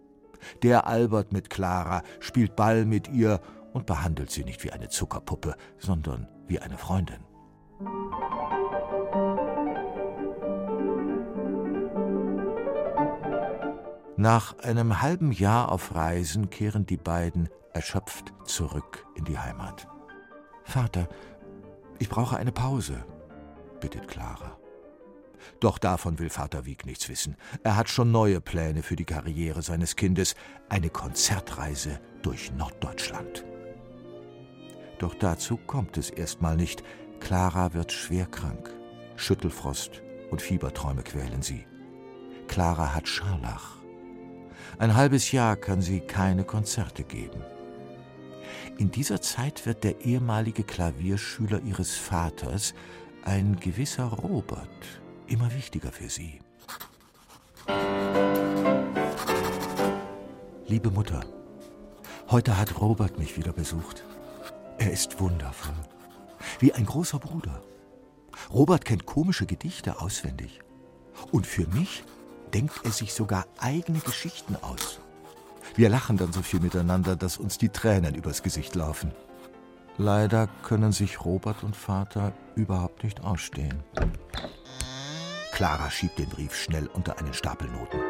Der 0.62 0.86
albert 0.86 1.32
mit 1.32 1.48
Clara, 1.48 2.02
spielt 2.20 2.54
Ball 2.54 2.84
mit 2.84 3.08
ihr 3.08 3.40
und 3.72 3.86
behandelt 3.86 4.30
sie 4.30 4.44
nicht 4.44 4.62
wie 4.62 4.70
eine 4.70 4.90
Zuckerpuppe, 4.90 5.56
sondern 5.78 6.28
wie 6.46 6.58
eine 6.58 6.76
Freundin. 6.76 7.24
Nach 14.18 14.58
einem 14.58 15.00
halben 15.00 15.32
Jahr 15.32 15.72
auf 15.72 15.94
Reisen 15.94 16.50
kehren 16.50 16.84
die 16.84 16.96
beiden 16.98 17.48
erschöpft 17.72 18.34
zurück 18.44 19.06
in 19.14 19.24
die 19.24 19.38
Heimat. 19.38 19.88
Vater, 20.64 21.08
ich 21.98 22.10
brauche 22.10 22.36
eine 22.36 22.52
Pause, 22.52 23.04
bittet 23.80 24.08
Clara. 24.08 24.58
Doch 25.60 25.78
davon 25.78 26.18
will 26.18 26.30
Vater 26.30 26.66
Wieg 26.66 26.86
nichts 26.86 27.08
wissen. 27.08 27.36
Er 27.62 27.76
hat 27.76 27.88
schon 27.88 28.10
neue 28.10 28.40
Pläne 28.40 28.82
für 28.82 28.96
die 28.96 29.04
Karriere 29.04 29.62
seines 29.62 29.96
Kindes, 29.96 30.34
eine 30.68 30.90
Konzertreise 30.90 32.00
durch 32.22 32.52
Norddeutschland. 32.52 33.44
Doch 34.98 35.14
dazu 35.14 35.56
kommt 35.56 35.96
es 35.96 36.10
erstmal 36.10 36.56
nicht. 36.56 36.82
Clara 37.20 37.74
wird 37.74 37.92
schwer 37.92 38.26
krank. 38.26 38.70
Schüttelfrost 39.16 40.02
und 40.30 40.42
Fieberträume 40.42 41.02
quälen 41.02 41.42
sie. 41.42 41.66
Clara 42.48 42.94
hat 42.94 43.08
Scharlach. 43.08 43.76
Ein 44.78 44.94
halbes 44.94 45.32
Jahr 45.32 45.56
kann 45.56 45.80
sie 45.80 46.00
keine 46.00 46.44
Konzerte 46.44 47.04
geben. 47.04 47.42
In 48.78 48.90
dieser 48.90 49.20
Zeit 49.20 49.66
wird 49.66 49.84
der 49.84 50.00
ehemalige 50.02 50.62
Klavierschüler 50.62 51.60
ihres 51.62 51.96
Vaters, 51.96 52.74
ein 53.24 53.56
gewisser 53.60 54.04
Robert, 54.04 55.02
immer 55.28 55.52
wichtiger 55.52 55.92
für 55.92 56.08
sie. 56.08 56.40
Liebe 60.66 60.90
Mutter, 60.90 61.20
heute 62.30 62.56
hat 62.56 62.80
Robert 62.80 63.18
mich 63.18 63.36
wieder 63.36 63.52
besucht. 63.52 64.04
Er 64.78 64.92
ist 64.92 65.20
wundervoll, 65.20 65.74
wie 66.60 66.72
ein 66.72 66.86
großer 66.86 67.18
Bruder. 67.18 67.62
Robert 68.50 68.84
kennt 68.84 69.06
komische 69.06 69.46
Gedichte 69.46 70.00
auswendig. 70.00 70.60
Und 71.32 71.46
für 71.46 71.66
mich 71.68 72.04
denkt 72.54 72.80
er 72.84 72.92
sich 72.92 73.12
sogar 73.12 73.46
eigene 73.58 73.98
Geschichten 73.98 74.56
aus. 74.56 75.00
Wir 75.74 75.88
lachen 75.88 76.16
dann 76.16 76.32
so 76.32 76.42
viel 76.42 76.60
miteinander, 76.60 77.16
dass 77.16 77.36
uns 77.36 77.58
die 77.58 77.68
Tränen 77.68 78.14
übers 78.14 78.42
Gesicht 78.42 78.74
laufen. 78.74 79.12
Leider 79.96 80.48
können 80.62 80.92
sich 80.92 81.24
Robert 81.24 81.64
und 81.64 81.76
Vater 81.76 82.32
überhaupt 82.54 83.02
nicht 83.04 83.24
ausstehen. 83.24 83.82
Clara 85.52 85.90
schiebt 85.90 86.18
den 86.18 86.28
Brief 86.28 86.54
schnell 86.54 86.86
unter 86.88 87.18
einen 87.18 87.34
Stapel 87.34 87.68
Noten. 87.70 88.00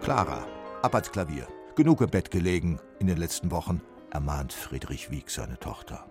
Clara, 0.00 0.46
ab 0.82 0.94
ans 0.94 1.10
Klavier. 1.10 1.46
Genug 1.76 2.00
im 2.00 2.10
Bett 2.10 2.30
gelegen 2.30 2.80
in 2.98 3.06
den 3.06 3.16
letzten 3.16 3.50
Wochen, 3.50 3.80
ermahnt 4.10 4.52
Friedrich 4.52 5.10
Wieg 5.10 5.30
seine 5.30 5.58
Tochter. 5.58 6.06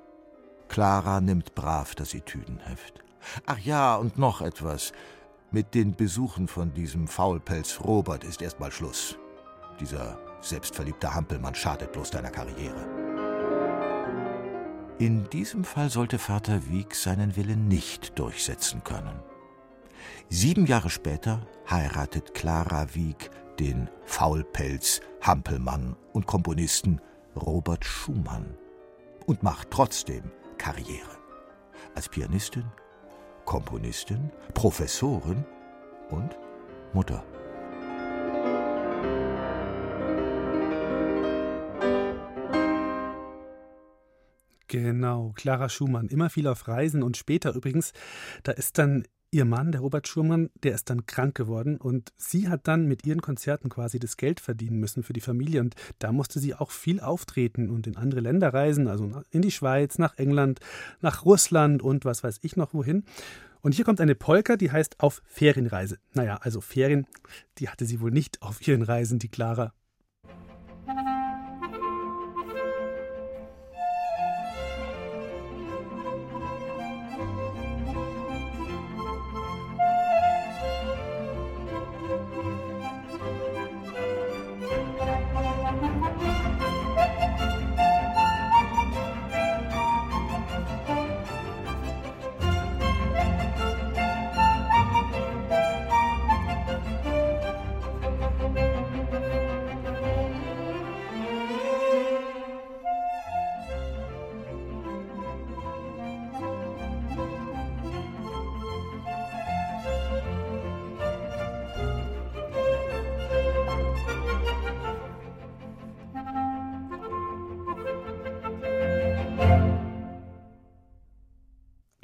Clara 0.69 1.21
nimmt 1.21 1.53
brav 1.53 1.95
das 1.95 2.13
Etüdenheft. 2.13 3.03
Ach 3.45 3.59
ja, 3.59 3.95
und 3.95 4.17
noch 4.17 4.41
etwas. 4.41 4.93
Mit 5.51 5.75
den 5.75 5.95
Besuchen 5.95 6.47
von 6.47 6.73
diesem 6.73 7.07
Faulpelz 7.07 7.81
Robert 7.81 8.23
ist 8.23 8.41
erstmal 8.41 8.71
Schluss. 8.71 9.17
Dieser 9.79 10.17
selbstverliebte 10.41 11.13
Hampelmann 11.13 11.55
schadet 11.55 11.91
bloß 11.91 12.11
deiner 12.11 12.31
Karriere. 12.31 12.87
In 14.97 15.29
diesem 15.29 15.63
Fall 15.63 15.89
sollte 15.89 16.19
Vater 16.19 16.69
Wieg 16.69 16.95
seinen 16.95 17.35
Willen 17.35 17.67
nicht 17.67 18.17
durchsetzen 18.17 18.83
können. 18.83 19.19
Sieben 20.29 20.65
Jahre 20.65 20.89
später 20.89 21.47
heiratet 21.69 22.33
Clara 22.33 22.93
Wieg 22.93 23.29
den 23.59 23.89
Faulpelz, 24.05 25.01
Hampelmann 25.21 25.95
und 26.13 26.25
Komponisten 26.25 26.99
Robert 27.35 27.85
Schumann 27.85 28.57
und 29.27 29.43
macht 29.43 29.69
trotzdem 29.69 30.31
Karriere. 30.57 31.17
Als 31.93 32.09
Pianistin, 32.09 32.65
Komponistin, 33.45 34.31
Professorin 34.53 35.45
und 36.09 36.37
Mutter. 36.93 37.23
Genau, 44.67 45.33
Clara 45.35 45.69
Schumann, 45.69 46.07
immer 46.07 46.29
viel 46.29 46.47
auf 46.47 46.67
Reisen 46.67 47.03
und 47.03 47.17
später 47.17 47.53
übrigens, 47.53 47.91
da 48.43 48.53
ist 48.53 48.77
dann 48.77 49.05
ihr 49.31 49.45
Mann, 49.45 49.71
der 49.71 49.81
Robert 49.81 50.07
Schurmann, 50.07 50.49
der 50.61 50.75
ist 50.75 50.89
dann 50.89 51.05
krank 51.05 51.35
geworden 51.35 51.77
und 51.77 52.11
sie 52.17 52.49
hat 52.49 52.67
dann 52.67 52.85
mit 52.85 53.05
ihren 53.05 53.21
Konzerten 53.21 53.69
quasi 53.69 53.97
das 53.97 54.17
Geld 54.17 54.41
verdienen 54.41 54.79
müssen 54.79 55.03
für 55.03 55.13
die 55.13 55.21
Familie 55.21 55.61
und 55.61 55.75
da 55.99 56.11
musste 56.11 56.39
sie 56.39 56.53
auch 56.53 56.69
viel 56.69 56.99
auftreten 56.99 57.69
und 57.69 57.87
in 57.87 57.95
andere 57.95 58.19
Länder 58.19 58.53
reisen, 58.53 58.87
also 58.87 59.23
in 59.31 59.41
die 59.41 59.51
Schweiz, 59.51 59.97
nach 59.97 60.17
England, 60.17 60.59
nach 60.99 61.25
Russland 61.25 61.81
und 61.81 62.03
was 62.03 62.23
weiß 62.23 62.39
ich 62.41 62.57
noch 62.57 62.73
wohin. 62.73 63.05
Und 63.61 63.75
hier 63.75 63.85
kommt 63.85 64.01
eine 64.01 64.15
Polka, 64.15 64.57
die 64.57 64.71
heißt 64.71 64.99
Auf 64.99 65.21
Ferienreise. 65.27 65.99
Naja, 66.13 66.39
also 66.41 66.61
Ferien, 66.61 67.07
die 67.59 67.69
hatte 67.69 67.85
sie 67.85 68.01
wohl 68.01 68.11
nicht 68.11 68.41
auf 68.41 68.67
ihren 68.67 68.81
Reisen, 68.81 69.19
die 69.19 69.29
Clara. 69.29 69.73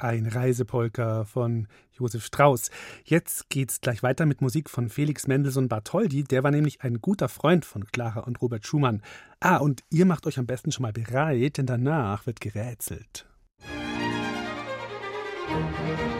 Ein 0.08 0.24
Reisepolka 0.24 1.26
von 1.26 1.68
Josef 1.92 2.24
Strauss. 2.24 2.70
Jetzt 3.04 3.50
geht's 3.50 3.82
gleich 3.82 4.02
weiter 4.02 4.24
mit 4.24 4.40
Musik 4.40 4.70
von 4.70 4.88
Felix 4.88 5.26
Mendelssohn 5.26 5.68
Bartholdy. 5.68 6.24
Der 6.24 6.42
war 6.42 6.50
nämlich 6.50 6.80
ein 6.80 7.02
guter 7.02 7.28
Freund 7.28 7.66
von 7.66 7.84
Clara 7.84 8.20
und 8.20 8.40
Robert 8.40 8.66
Schumann. 8.66 9.02
Ah, 9.38 9.58
und 9.58 9.84
ihr 9.90 10.06
macht 10.06 10.26
euch 10.26 10.38
am 10.38 10.46
besten 10.46 10.72
schon 10.72 10.84
mal 10.84 10.94
bereit, 10.94 11.58
denn 11.58 11.66
danach 11.66 12.24
wird 12.24 12.40
gerätselt. 12.40 13.26
Musik 15.50 16.17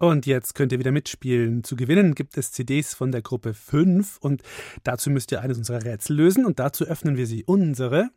Und 0.00 0.24
jetzt 0.24 0.54
könnt 0.54 0.72
ihr 0.72 0.78
wieder 0.78 0.92
mitspielen. 0.92 1.62
Zu 1.62 1.76
gewinnen 1.76 2.14
gibt 2.14 2.38
es 2.38 2.52
CDs 2.52 2.94
von 2.94 3.12
der 3.12 3.20
Gruppe 3.20 3.52
5 3.52 4.16
und 4.22 4.42
dazu 4.82 5.10
müsst 5.10 5.30
ihr 5.30 5.42
eines 5.42 5.58
unserer 5.58 5.84
Rätsel 5.84 6.16
lösen 6.16 6.46
und 6.46 6.58
dazu 6.58 6.86
öffnen 6.86 7.18
wir 7.18 7.26
sie 7.26 7.44
unsere 7.44 8.08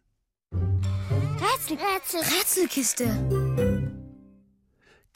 Rätsel, 0.53 1.77
Rätsel, 1.77 2.21
Rätselkiste. 2.21 3.42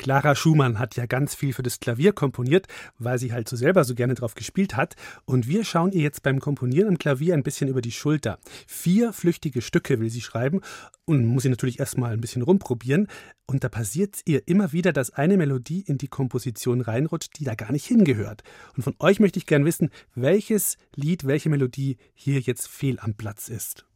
Clara 0.08 0.36
Schumann 0.36 0.80
hat 0.80 0.96
ja 0.96 1.06
ganz 1.06 1.36
viel 1.36 1.52
für 1.52 1.64
das 1.64 1.82
Klavier 1.82 2.14
komponiert, 2.14 2.68
weil 2.98 3.20
sie 3.20 3.34
halt 3.34 3.50
so 3.50 3.58
selber 3.58 3.84
so 3.84 3.94
gerne 3.94 4.14
drauf 4.14 4.36
gespielt 4.36 4.78
hat. 4.78 4.96
Und 5.26 5.50
wir 5.50 5.66
schauen 5.66 5.92
ihr 5.92 6.00
jetzt 6.00 6.24
beim 6.24 6.40
Komponieren 6.40 6.88
am 6.88 6.98
Klavier 6.98 7.34
ein 7.34 7.44
bisschen 7.44 7.68
über 7.68 7.82
die 7.82 7.92
Schulter. 7.92 8.40
Vier 8.68 9.12
flüchtige 9.12 9.62
Stücke 9.62 10.00
will 10.00 10.10
sie 10.10 10.22
schreiben 10.22 10.62
und 11.04 11.26
muss 11.26 11.44
sie 11.44 11.50
natürlich 11.50 11.82
erstmal 11.82 12.14
ein 12.14 12.22
bisschen 12.22 12.42
rumprobieren. 12.42 13.10
Und 13.48 13.66
da 13.66 13.68
passiert 13.68 14.22
ihr 14.24 14.48
immer 14.48 14.72
wieder, 14.72 14.94
dass 14.94 15.12
eine 15.12 15.36
Melodie 15.36 15.82
in 15.82 15.98
die 15.98 16.08
Komposition 16.08 16.80
reinrutscht, 16.80 17.38
die 17.38 17.44
da 17.44 17.56
gar 17.56 17.74
nicht 17.74 17.86
hingehört. 17.86 18.44
Und 18.78 18.84
von 18.84 18.96
euch 19.00 19.20
möchte 19.20 19.40
ich 19.40 19.46
gern 19.46 19.66
wissen, 19.66 19.90
welches 20.16 20.78
Lied, 20.96 21.28
welche 21.28 21.50
Melodie 21.50 21.98
hier 22.14 22.40
jetzt 22.40 22.70
fehl 22.70 22.98
am 23.02 23.16
Platz 23.16 23.50
ist. 23.50 23.87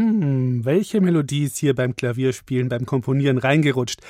Hm, 0.00 0.64
welche 0.64 1.02
Melodie 1.02 1.44
ist 1.44 1.58
hier 1.58 1.74
beim 1.74 1.94
Klavierspielen, 1.94 2.70
beim 2.70 2.86
Komponieren 2.86 3.36
reingerutscht? 3.36 4.00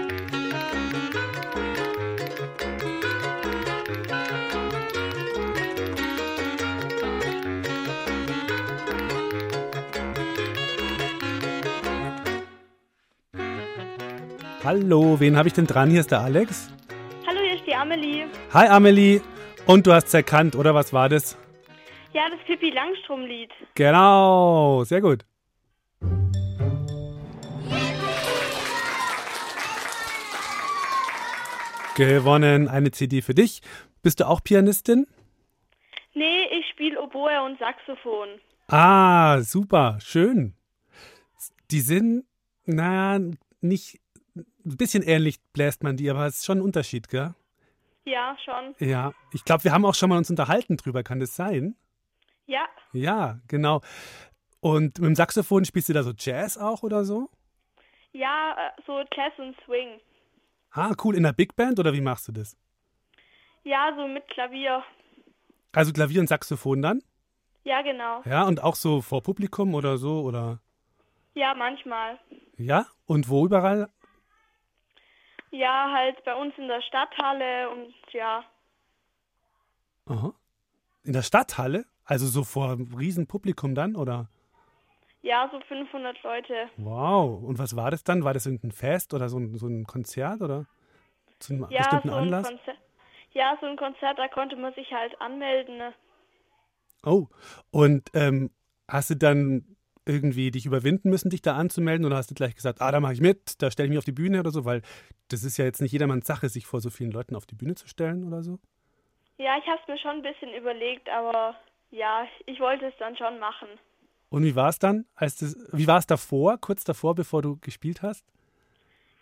Hallo, 14.66 15.20
wen 15.20 15.36
habe 15.36 15.46
ich 15.46 15.54
denn 15.54 15.68
dran? 15.68 15.90
Hier 15.90 16.00
ist 16.00 16.10
der 16.10 16.22
Alex. 16.22 16.72
Hallo, 17.24 17.38
hier 17.38 17.54
ist 17.54 17.64
die 17.68 17.74
Amelie. 17.76 18.26
Hi 18.52 18.66
Amelie. 18.66 19.20
Und 19.64 19.86
du 19.86 19.92
hast 19.92 20.08
es 20.08 20.14
erkannt, 20.14 20.56
oder 20.56 20.74
was 20.74 20.92
war 20.92 21.08
das? 21.08 21.38
Ja, 22.12 22.28
das 22.28 22.40
Pippi 22.46 22.70
Langstrom-Lied. 22.70 23.52
Genau, 23.76 24.82
sehr 24.82 25.00
gut. 25.00 25.24
Gewonnen, 31.94 32.66
eine 32.66 32.90
CD 32.90 33.22
für 33.22 33.34
dich. 33.34 33.62
Bist 34.02 34.18
du 34.18 34.26
auch 34.26 34.42
Pianistin? 34.42 35.06
Nee, 36.14 36.42
ich 36.50 36.68
spiele 36.72 37.00
Oboe 37.00 37.40
und 37.44 37.56
Saxophon. 37.60 38.40
Ah, 38.66 39.42
super, 39.42 39.98
schön. 40.00 40.54
Die 41.70 41.82
sind, 41.82 42.24
naja, 42.64 43.24
nicht 43.60 44.00
ein 44.66 44.76
bisschen 44.76 45.02
ähnlich 45.02 45.40
bläst 45.52 45.82
man 45.82 45.96
die, 45.96 46.10
aber 46.10 46.26
es 46.26 46.38
ist 46.38 46.46
schon 46.46 46.58
ein 46.58 46.62
Unterschied, 46.62 47.08
gell? 47.08 47.34
Ja, 48.04 48.36
schon. 48.44 48.74
Ja, 48.78 49.12
ich 49.32 49.44
glaube, 49.44 49.64
wir 49.64 49.72
haben 49.72 49.84
auch 49.84 49.94
schon 49.94 50.08
mal 50.08 50.18
uns 50.18 50.30
unterhalten 50.30 50.76
drüber, 50.76 51.02
kann 51.02 51.20
das 51.20 51.34
sein? 51.34 51.76
Ja. 52.46 52.66
Ja, 52.92 53.40
genau. 53.48 53.80
Und 54.60 54.98
mit 54.98 55.08
dem 55.08 55.14
Saxophon 55.14 55.64
spielst 55.64 55.88
du 55.88 55.92
da 55.92 56.02
so 56.02 56.12
Jazz 56.16 56.56
auch 56.56 56.82
oder 56.82 57.04
so? 57.04 57.30
Ja, 58.12 58.52
äh, 58.52 58.82
so 58.86 59.00
Jazz 59.12 59.32
und 59.38 59.56
Swing. 59.64 60.00
Ah, 60.70 60.94
cool. 61.04 61.16
In 61.16 61.22
der 61.22 61.32
Big 61.32 61.56
Band 61.56 61.78
oder 61.78 61.92
wie 61.92 62.00
machst 62.00 62.28
du 62.28 62.32
das? 62.32 62.56
Ja, 63.64 63.92
so 63.96 64.06
mit 64.06 64.26
Klavier. 64.28 64.82
Also 65.72 65.92
Klavier 65.92 66.20
und 66.20 66.28
Saxophon 66.28 66.82
dann? 66.82 67.02
Ja, 67.64 67.82
genau. 67.82 68.22
Ja, 68.24 68.44
und 68.44 68.62
auch 68.62 68.76
so 68.76 69.02
vor 69.02 69.22
Publikum 69.22 69.74
oder 69.74 69.98
so, 69.98 70.22
oder? 70.22 70.60
Ja, 71.34 71.54
manchmal. 71.54 72.18
Ja? 72.56 72.86
Und 73.06 73.28
wo 73.28 73.44
überall? 73.44 73.90
Ja, 75.56 75.90
halt 75.90 76.22
bei 76.24 76.34
uns 76.34 76.52
in 76.58 76.68
der 76.68 76.82
Stadthalle 76.82 77.70
und 77.70 77.94
ja. 78.12 78.44
Aha. 80.06 80.34
In 81.04 81.12
der 81.14 81.22
Stadthalle? 81.22 81.86
Also 82.04 82.26
so 82.26 82.44
vor 82.44 82.72
einem 82.72 82.94
riesen 82.94 83.26
Publikum 83.26 83.74
dann, 83.74 83.96
oder? 83.96 84.28
Ja, 85.22 85.48
so 85.50 85.58
500 85.60 86.22
Leute. 86.22 86.68
Wow. 86.76 87.42
Und 87.42 87.58
was 87.58 87.74
war 87.74 87.90
das 87.90 88.04
dann? 88.04 88.22
War 88.22 88.34
das 88.34 88.46
irgendein 88.46 88.72
Fest 88.72 89.14
oder 89.14 89.28
so 89.28 89.38
ein, 89.38 89.56
so 89.56 89.66
ein 89.66 89.84
Konzert 89.86 90.42
oder 90.42 90.66
zu 91.38 91.54
einem 91.54 91.66
Ja, 91.70 91.78
bestimmten 91.78 92.10
so 92.10 92.14
ein 92.16 92.22
Anlass? 92.22 92.48
Konzert. 92.48 92.78
Ja, 93.32 93.56
so 93.60 93.66
ein 93.66 93.76
Konzert, 93.76 94.18
da 94.18 94.28
konnte 94.28 94.56
man 94.56 94.74
sich 94.74 94.92
halt 94.92 95.20
anmelden. 95.20 95.78
Ne? 95.78 95.94
Oh, 97.02 97.28
und 97.70 98.10
ähm, 98.14 98.50
hast 98.88 99.10
du 99.10 99.16
dann 99.16 99.75
irgendwie 100.06 100.50
dich 100.50 100.66
überwinden 100.66 101.10
müssen, 101.10 101.30
dich 101.30 101.42
da 101.42 101.56
anzumelden 101.56 102.06
oder 102.06 102.16
hast 102.16 102.30
du 102.30 102.34
gleich 102.34 102.54
gesagt, 102.54 102.80
ah, 102.80 102.92
da 102.92 103.00
mache 103.00 103.14
ich 103.14 103.20
mit, 103.20 103.60
da 103.60 103.70
stelle 103.70 103.86
ich 103.86 103.90
mich 103.90 103.98
auf 103.98 104.04
die 104.04 104.12
Bühne 104.12 104.40
oder 104.40 104.50
so, 104.50 104.64
weil 104.64 104.82
das 105.28 105.42
ist 105.42 105.56
ja 105.56 105.64
jetzt 105.64 105.82
nicht 105.82 105.92
jedermanns 105.92 106.26
Sache, 106.26 106.48
sich 106.48 106.66
vor 106.66 106.80
so 106.80 106.90
vielen 106.90 107.10
Leuten 107.10 107.34
auf 107.34 107.46
die 107.46 107.56
Bühne 107.56 107.74
zu 107.74 107.88
stellen 107.88 108.24
oder 108.24 108.42
so? 108.42 108.58
Ja, 109.38 109.58
ich 109.58 109.66
habe 109.66 109.80
es 109.82 109.88
mir 109.88 109.98
schon 109.98 110.12
ein 110.12 110.22
bisschen 110.22 110.54
überlegt, 110.54 111.08
aber 111.10 111.56
ja, 111.90 112.26
ich 112.46 112.60
wollte 112.60 112.86
es 112.86 112.94
dann 112.98 113.16
schon 113.16 113.38
machen. 113.38 113.68
Und 114.28 114.44
wie 114.44 114.56
war 114.56 114.68
es 114.68 114.78
dann, 114.78 115.06
als 115.14 115.36
das, 115.36 115.56
wie 115.72 115.86
war 115.86 115.98
es 115.98 116.06
davor, 116.06 116.58
kurz 116.58 116.84
davor, 116.84 117.14
bevor 117.14 117.42
du 117.42 117.58
gespielt 117.58 118.02
hast? 118.02 118.24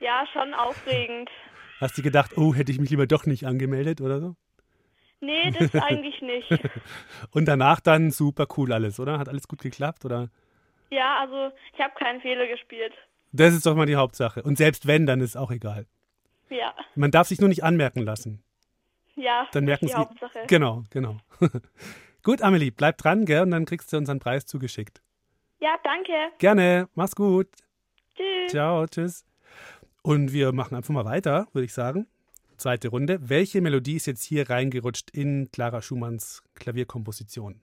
Ja, 0.00 0.24
schon 0.32 0.54
aufregend. 0.54 1.30
Hast 1.80 1.98
du 1.98 2.02
gedacht, 2.02 2.36
oh, 2.36 2.54
hätte 2.54 2.70
ich 2.70 2.78
mich 2.78 2.90
lieber 2.90 3.06
doch 3.06 3.26
nicht 3.26 3.46
angemeldet 3.46 4.00
oder 4.00 4.20
so? 4.20 4.36
Nee, 5.20 5.50
das 5.50 5.74
eigentlich 5.82 6.20
nicht. 6.22 6.50
Und 7.32 7.46
danach 7.46 7.80
dann 7.80 8.10
super 8.10 8.46
cool 8.56 8.72
alles, 8.72 9.00
oder? 9.00 9.18
Hat 9.18 9.28
alles 9.28 9.48
gut 9.48 9.60
geklappt, 9.60 10.04
oder? 10.04 10.30
Ja, 10.90 11.18
also 11.20 11.50
ich 11.72 11.80
habe 11.80 11.94
keinen 11.98 12.20
Fehler 12.20 12.46
gespielt. 12.46 12.92
Das 13.32 13.52
ist 13.54 13.66
doch 13.66 13.74
mal 13.74 13.86
die 13.86 13.96
Hauptsache. 13.96 14.42
Und 14.42 14.58
selbst 14.58 14.86
wenn, 14.86 15.06
dann 15.06 15.20
ist 15.20 15.36
auch 15.36 15.50
egal. 15.50 15.86
Ja, 16.50 16.74
Man 16.94 17.10
darf 17.10 17.26
sich 17.28 17.40
nur 17.40 17.48
nicht 17.48 17.64
anmerken 17.64 18.00
lassen. 18.02 18.42
ja, 19.16 19.48
Dann 19.52 19.64
das 19.64 19.70
merken 19.70 19.86
ist 19.86 19.92
die. 19.92 19.96
Hauptsache. 19.98 20.44
Genau, 20.46 20.84
genau. 20.90 21.16
gut, 22.22 22.42
Amelie, 22.42 22.70
bleib 22.70 22.98
dran, 22.98 23.24
gell? 23.24 23.42
Und 23.42 23.50
dann 23.50 23.64
kriegst 23.64 23.92
du 23.92 23.96
unseren 23.96 24.20
Preis 24.20 24.46
zugeschickt. 24.46 25.02
Ja, 25.60 25.76
danke. 25.82 26.12
Gerne, 26.38 26.88
mach's 26.94 27.16
gut. 27.16 27.48
Tschüss. 28.14 28.52
Ciao, 28.52 28.86
tschüss. 28.86 29.24
Und 30.02 30.32
wir 30.32 30.52
machen 30.52 30.76
einfach 30.76 30.92
mal 30.94 31.06
weiter, 31.06 31.48
würde 31.54 31.64
ich 31.64 31.72
sagen. 31.72 32.06
Zweite 32.56 32.88
Runde. 32.88 33.18
Welche 33.28 33.60
Melodie 33.60 33.96
ist 33.96 34.06
jetzt 34.06 34.22
hier 34.22 34.48
reingerutscht 34.48 35.10
in 35.10 35.50
Clara 35.50 35.82
Schumanns 35.82 36.42
Klavierkomposition? 36.54 37.60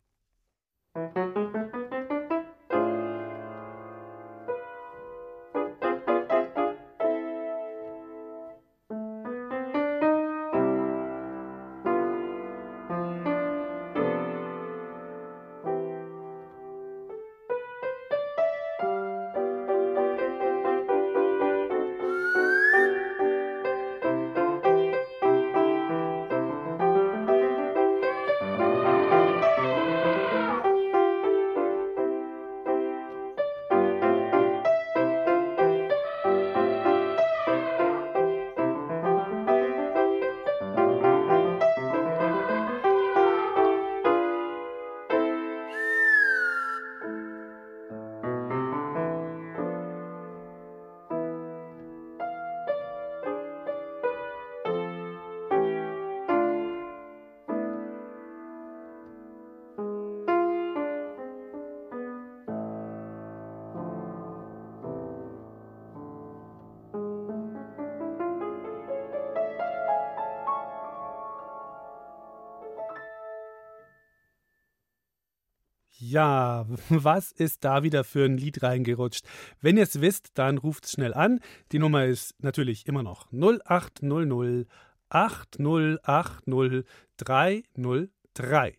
Ja, 76.12 76.66
was 76.90 77.32
ist 77.32 77.64
da 77.64 77.84
wieder 77.84 78.04
für 78.04 78.26
ein 78.26 78.36
Lied 78.38 78.62
reingerutscht? 78.64 79.26
Wenn 79.62 79.78
ihr 79.78 79.84
es 79.84 80.02
wisst, 80.02 80.32
dann 80.34 80.58
ruft 80.58 80.90
schnell 80.90 81.14
an. 81.14 81.40
Die 81.72 81.80
Nummer 81.80 82.04
ist 82.06 82.36
natürlich 82.44 82.86
immer 82.86 83.02
noch 83.02 83.32
0800 83.32 84.68
8080 85.08 86.86
303. 87.16 88.74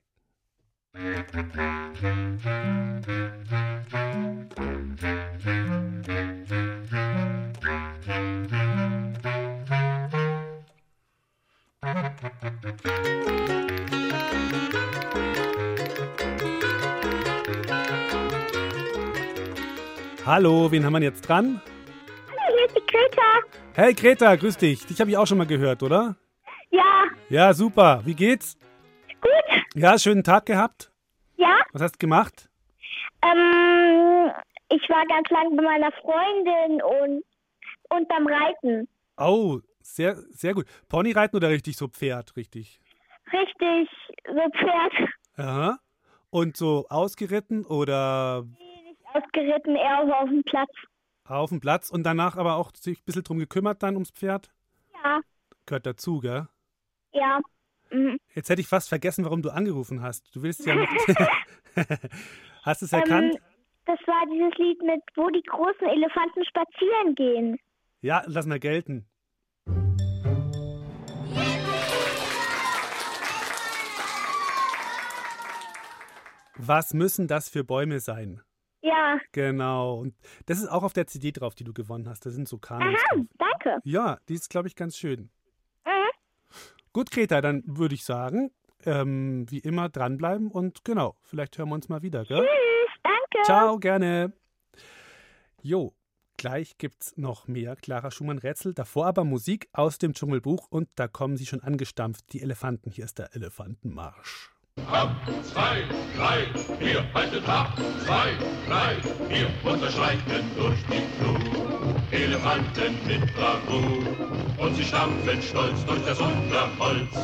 Hallo, 20.24 20.70
wen 20.70 20.84
haben 20.84 20.92
wir 20.92 21.02
jetzt 21.02 21.22
dran? 21.28 21.60
Hier 22.56 22.66
ist 22.66 22.76
die 22.76 22.86
Greta. 22.86 23.22
Hey 23.74 23.94
Greta, 23.94 24.34
grüß 24.36 24.56
dich. 24.56 24.86
Dich 24.86 25.00
habe 25.00 25.10
ich 25.10 25.16
auch 25.16 25.26
schon 25.26 25.38
mal 25.38 25.46
gehört, 25.46 25.82
oder? 25.82 26.16
Ja, 26.70 27.04
Ja, 27.28 27.52
super. 27.54 28.02
Wie 28.04 28.14
geht's? 28.14 28.56
gut. 29.20 29.30
Ja, 29.74 29.98
schönen 29.98 30.22
Tag 30.24 30.46
gehabt. 30.46 30.90
Ja, 31.36 31.56
Was 31.72 31.82
hast 31.82 31.94
du 31.94 31.98
gemacht? 31.98 32.48
ähm, 33.22 34.30
ich 34.68 34.88
war 34.88 35.04
ganz 35.06 35.28
lang 35.30 35.56
bei 35.56 35.62
meiner 35.62 35.92
Freundin 35.92 36.82
und, 36.82 37.24
und 37.90 38.08
beim 38.08 38.26
Reiten. 38.26 38.88
Oh, 39.16 39.58
sehr, 39.82 40.16
sehr 40.30 40.54
gut. 40.54 40.66
Ponyreiten 40.88 41.36
oder 41.36 41.50
richtig 41.50 41.76
so 41.76 41.88
Pferd, 41.88 42.36
richtig? 42.36 42.80
Richtig, 43.32 43.88
so 44.26 44.40
Pferd. 44.58 45.08
Aha. 45.36 45.78
Und 46.30 46.56
so 46.56 46.86
ausgeritten 46.88 47.64
oder 47.66 48.44
Ausgeritten, 49.14 49.76
eher 49.76 50.04
so 50.06 50.12
auf 50.12 50.28
dem 50.28 50.42
Platz. 50.44 50.70
auf 51.26 51.50
dem 51.50 51.60
Platz 51.60 51.90
und 51.90 52.02
danach 52.04 52.36
aber 52.36 52.56
auch 52.56 52.72
sich 52.74 53.00
ein 53.00 53.04
bisschen 53.04 53.24
drum 53.24 53.38
gekümmert 53.38 53.82
dann 53.82 53.94
ums 53.94 54.10
Pferd? 54.10 54.50
Ja, 55.04 55.20
Gehört 55.66 55.86
dazu, 55.86 56.20
gell? 56.20 56.48
ja. 57.12 57.40
Mhm. 57.90 58.18
Jetzt 58.34 58.48
hätte 58.48 58.62
ich 58.62 58.68
fast 58.68 58.88
vergessen, 58.88 59.22
warum 59.26 59.42
du 59.42 59.50
angerufen 59.50 60.00
hast. 60.00 60.34
Du 60.34 60.42
willst 60.42 60.64
ja 60.64 60.74
noch. 60.74 60.88
hast 62.62 62.80
du 62.80 62.86
es 62.86 62.92
erkannt? 62.94 63.34
Ähm, 63.34 63.40
das 63.84 63.98
war 64.06 64.24
dieses 64.32 64.56
Lied 64.58 64.80
mit, 64.82 65.02
wo 65.14 65.28
die 65.28 65.42
großen 65.42 65.86
Elefanten 65.88 66.42
spazieren 66.46 67.14
gehen. 67.14 67.58
Ja, 68.00 68.22
lass 68.26 68.46
mal 68.46 68.58
gelten. 68.58 69.06
Was 76.56 76.92
müssen 76.94 77.26
das 77.28 77.48
für 77.48 77.64
Bäume 77.64 78.00
sein? 78.00 78.42
Ja, 78.82 79.18
Genau. 79.32 80.00
Und 80.00 80.14
das 80.46 80.58
ist 80.58 80.68
auch 80.68 80.82
auf 80.82 80.92
der 80.92 81.06
CD 81.06 81.30
drauf, 81.32 81.54
die 81.54 81.64
du 81.64 81.72
gewonnen 81.72 82.08
hast. 82.08 82.26
Da 82.26 82.30
sind 82.30 82.48
so 82.48 82.58
Kanus 82.58 82.98
aha, 82.98 83.16
drauf. 83.16 83.26
danke. 83.38 83.80
Ja, 83.84 84.18
die 84.28 84.34
ist, 84.34 84.50
glaube 84.50 84.68
ich, 84.68 84.74
ganz 84.76 84.96
schön. 84.96 85.30
Mhm. 85.86 85.90
Gut, 86.92 87.10
Greta, 87.10 87.40
dann 87.40 87.62
würde 87.66 87.94
ich 87.94 88.04
sagen, 88.04 88.50
ähm, 88.84 89.46
wie 89.50 89.60
immer 89.60 89.88
dranbleiben 89.88 90.50
und 90.50 90.84
genau, 90.84 91.16
vielleicht 91.22 91.56
hören 91.56 91.68
wir 91.68 91.76
uns 91.76 91.88
mal 91.88 92.02
wieder, 92.02 92.24
gell? 92.24 92.40
Tschüss, 92.44 93.00
danke. 93.02 93.44
Ciao, 93.44 93.78
gerne. 93.78 94.32
Jo, 95.62 95.94
gleich 96.36 96.76
gibt's 96.78 97.16
noch 97.16 97.46
mehr 97.46 97.76
Clara 97.76 98.10
Schumann-Rätsel. 98.10 98.74
Davor 98.74 99.06
aber 99.06 99.22
Musik 99.24 99.68
aus 99.72 99.98
dem 99.98 100.12
Dschungelbuch 100.12 100.66
und 100.68 100.88
da 100.96 101.06
kommen 101.06 101.36
sie 101.36 101.46
schon 101.46 101.60
angestampft, 101.62 102.32
die 102.32 102.42
Elefanten. 102.42 102.90
Hier 102.90 103.04
ist 103.04 103.18
der 103.18 103.34
Elefantenmarsch. 103.36 104.51
Ab, 104.92 105.14
zwei, 105.42 105.84
drei, 106.16 106.46
vier, 106.78 107.04
haltet 107.14 107.48
ab, 107.48 107.76
zwei, 108.04 108.32
drei, 108.66 108.96
wir 109.28 109.90
schreiten 109.90 110.50
durch 110.56 110.78
die 110.88 111.02
Flut. 111.18 111.42
Elefanten 112.10 112.94
mit 113.06 113.34
Bravour 113.34 114.06
und 114.58 114.74
sie 114.74 114.84
stampfen 114.84 115.42
stolz 115.42 115.84
durch 115.86 116.04
das 116.06 116.20
Unterholz. 116.20 117.14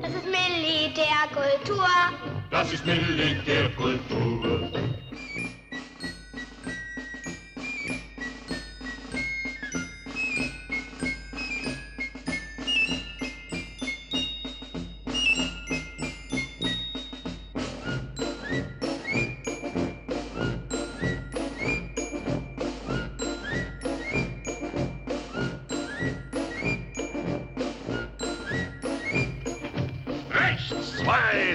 Das 0.00 0.12
ist 0.14 0.26
Militärkultur. 0.26 1.88
Das 2.50 2.72
ist 2.72 2.86
Militärkultur. 2.86 4.70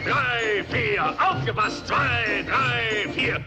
Drei, 0.08 0.64
vier. 0.72 1.14
Aufgepasst, 1.20 1.88
zwei, 1.88 2.44
drei, 2.48 3.12
vier. 3.14 3.42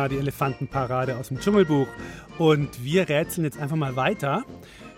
Ja, 0.00 0.08
die 0.08 0.16
Elefantenparade 0.16 1.18
aus 1.18 1.28
dem 1.28 1.40
Dschungelbuch. 1.40 1.86
Und 2.38 2.82
wir 2.82 3.06
rätseln 3.10 3.44
jetzt 3.44 3.60
einfach 3.60 3.76
mal 3.76 3.96
weiter. 3.96 4.44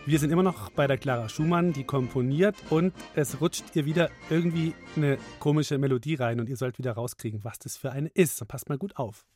Wir 0.06 0.20
sind 0.20 0.30
immer 0.30 0.44
noch 0.44 0.70
bei 0.70 0.86
der 0.86 0.96
Clara 0.96 1.28
Schumann, 1.28 1.72
die 1.72 1.82
komponiert 1.82 2.54
und 2.70 2.94
es 3.16 3.40
rutscht 3.40 3.64
ihr 3.74 3.84
wieder 3.84 4.10
irgendwie 4.30 4.74
eine 4.94 5.18
komische 5.40 5.76
Melodie 5.76 6.14
rein 6.14 6.38
und 6.38 6.48
ihr 6.48 6.56
sollt 6.56 6.78
wieder 6.78 6.92
rauskriegen, 6.92 7.42
was 7.42 7.58
das 7.58 7.76
für 7.76 7.90
eine 7.90 8.10
ist. 8.14 8.40
Und 8.42 8.46
passt 8.46 8.68
mal 8.68 8.78
gut 8.78 8.96
auf. 8.96 9.26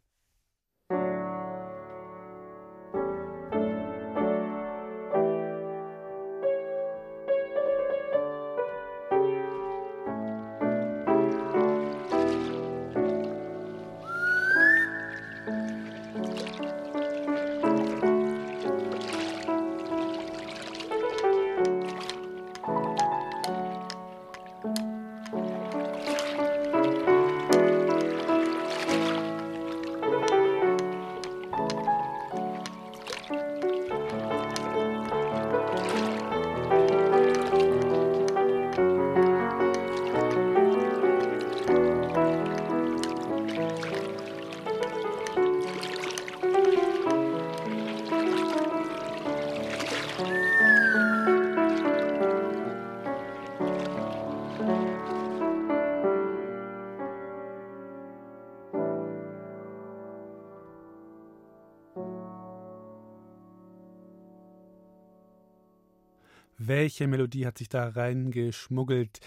Welche 66.87 67.09
Melodie 67.09 67.49
hat 67.49 67.59
sich 67.59 67.69
da 67.69 67.89
reingeschmuggelt? 67.89 69.19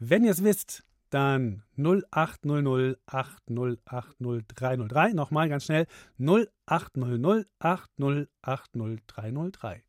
Wenn 0.00 0.24
ihr 0.24 0.32
es 0.32 0.42
wisst, 0.42 0.82
dann 1.10 1.62
0800 1.76 2.98
8080303. 3.06 5.14
Nochmal 5.14 5.48
ganz 5.48 5.66
schnell 5.66 5.86
0800 6.18 7.46
8080303. 7.60 9.82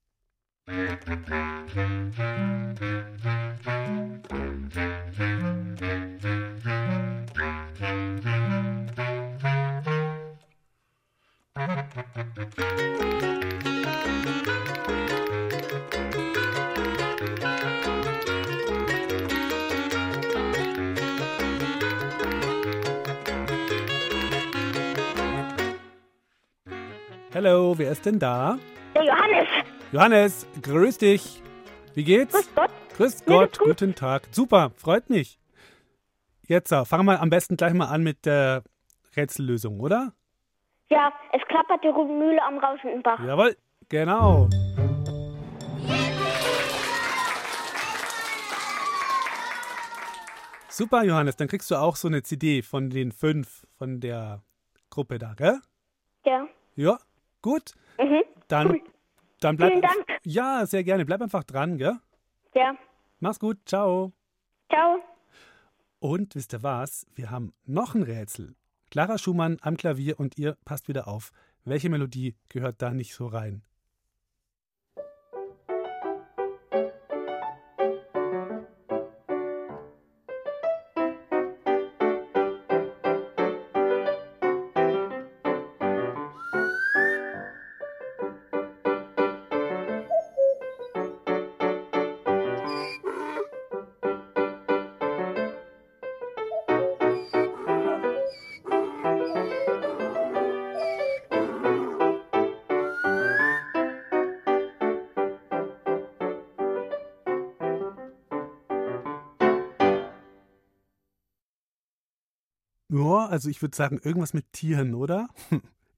Hallo, 27.36 27.78
wer 27.78 27.92
ist 27.92 28.06
denn 28.06 28.18
da? 28.18 28.58
Der 28.96 29.04
Johannes. 29.04 29.48
Johannes, 29.92 30.48
grüß 30.62 31.00
dich. 31.00 31.44
Wie 31.94 32.06
geht's? 32.06 32.32
Grüß 32.32 32.56
Gott. 32.56 32.72
Grüß 32.96 33.26
Gott, 33.26 33.60
gut. 33.60 33.68
guten 33.68 33.94
Tag. 33.94 34.30
Super, 34.32 34.72
freut 34.78 35.10
mich. 35.10 35.38
Jetzt 36.48 36.72
äh, 36.72 36.86
fangen 36.86 37.04
wir 37.04 37.22
am 37.22 37.30
besten 37.30 37.58
gleich 37.58 37.74
mal 37.74 37.88
an 37.88 38.04
mit 38.04 38.26
der 38.26 38.64
Rätsellösung, 39.18 39.82
oder? 39.82 40.14
Ja, 40.90 41.12
es 41.34 41.42
klappert 41.50 41.84
die 41.84 41.90
Mühle 41.90 42.42
am 42.42 42.58
rauschenden 42.58 43.04
Bach. 43.04 43.20
Jawohl, 43.20 43.58
genau. 43.90 44.48
Super, 50.70 51.04
Johannes, 51.04 51.36
dann 51.36 51.50
kriegst 51.50 51.70
du 51.70 51.76
auch 51.76 51.98
so 51.98 52.08
eine 52.08 52.24
CD 52.24 52.62
von 52.62 52.90
den 52.90 53.12
fünf 53.12 53.68
von 53.78 54.00
der 54.00 54.42
Gruppe 54.90 55.20
da, 55.20 55.34
gell? 55.34 55.60
Ja. 56.24 56.48
Ja, 56.78 56.98
gut. 57.46 57.72
Mhm. 58.00 58.24
Dann, 58.48 58.68
Cool. 58.72 58.82
dann 59.40 59.56
bleib. 59.56 59.70
Vielen 59.70 59.82
Dank. 59.84 60.06
Ja, 60.24 60.66
sehr 60.66 60.84
gerne. 60.84 61.06
Bleib 61.06 61.22
einfach 61.22 61.44
dran, 61.44 61.78
gell? 61.78 61.96
Ja. 62.56 62.76
Mach's 63.20 63.40
gut, 63.40 63.58
ciao. 63.66 64.12
Ciao. 64.70 64.98
Und 66.00 66.36
wisst 66.36 66.54
ihr 66.54 66.64
was? 66.64 67.06
Wir 67.16 67.30
haben 67.32 67.54
noch 67.66 67.96
ein 67.96 68.04
Rätsel. 68.04 68.56
Clara 68.92 69.18
Schumann 69.18 69.58
am 69.62 69.78
Klavier 69.78 70.20
und 70.20 70.38
ihr 70.38 70.58
passt 70.66 70.88
wieder 70.88 71.08
auf. 71.08 71.32
Welche 71.64 71.90
Melodie 71.90 72.36
gehört 72.50 72.82
da 72.82 72.92
nicht 72.92 73.14
so 73.14 73.28
rein? 73.28 73.64
Also 113.36 113.50
ich 113.50 113.62
würde 113.62 113.76
sagen, 113.76 114.00
irgendwas 114.02 114.34
mit 114.34 114.54
Tieren, 114.54 114.96
oder? 114.96 115.28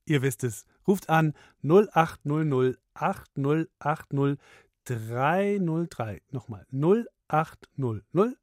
Ihr 0.05 0.23
wisst 0.23 0.43
es. 0.43 0.65
Ruft 0.87 1.07
an 1.07 1.35
0800 1.61 2.79
8080 2.95 4.39
303. 4.85 6.21
Nochmal 6.31 6.65
0800 6.71 8.35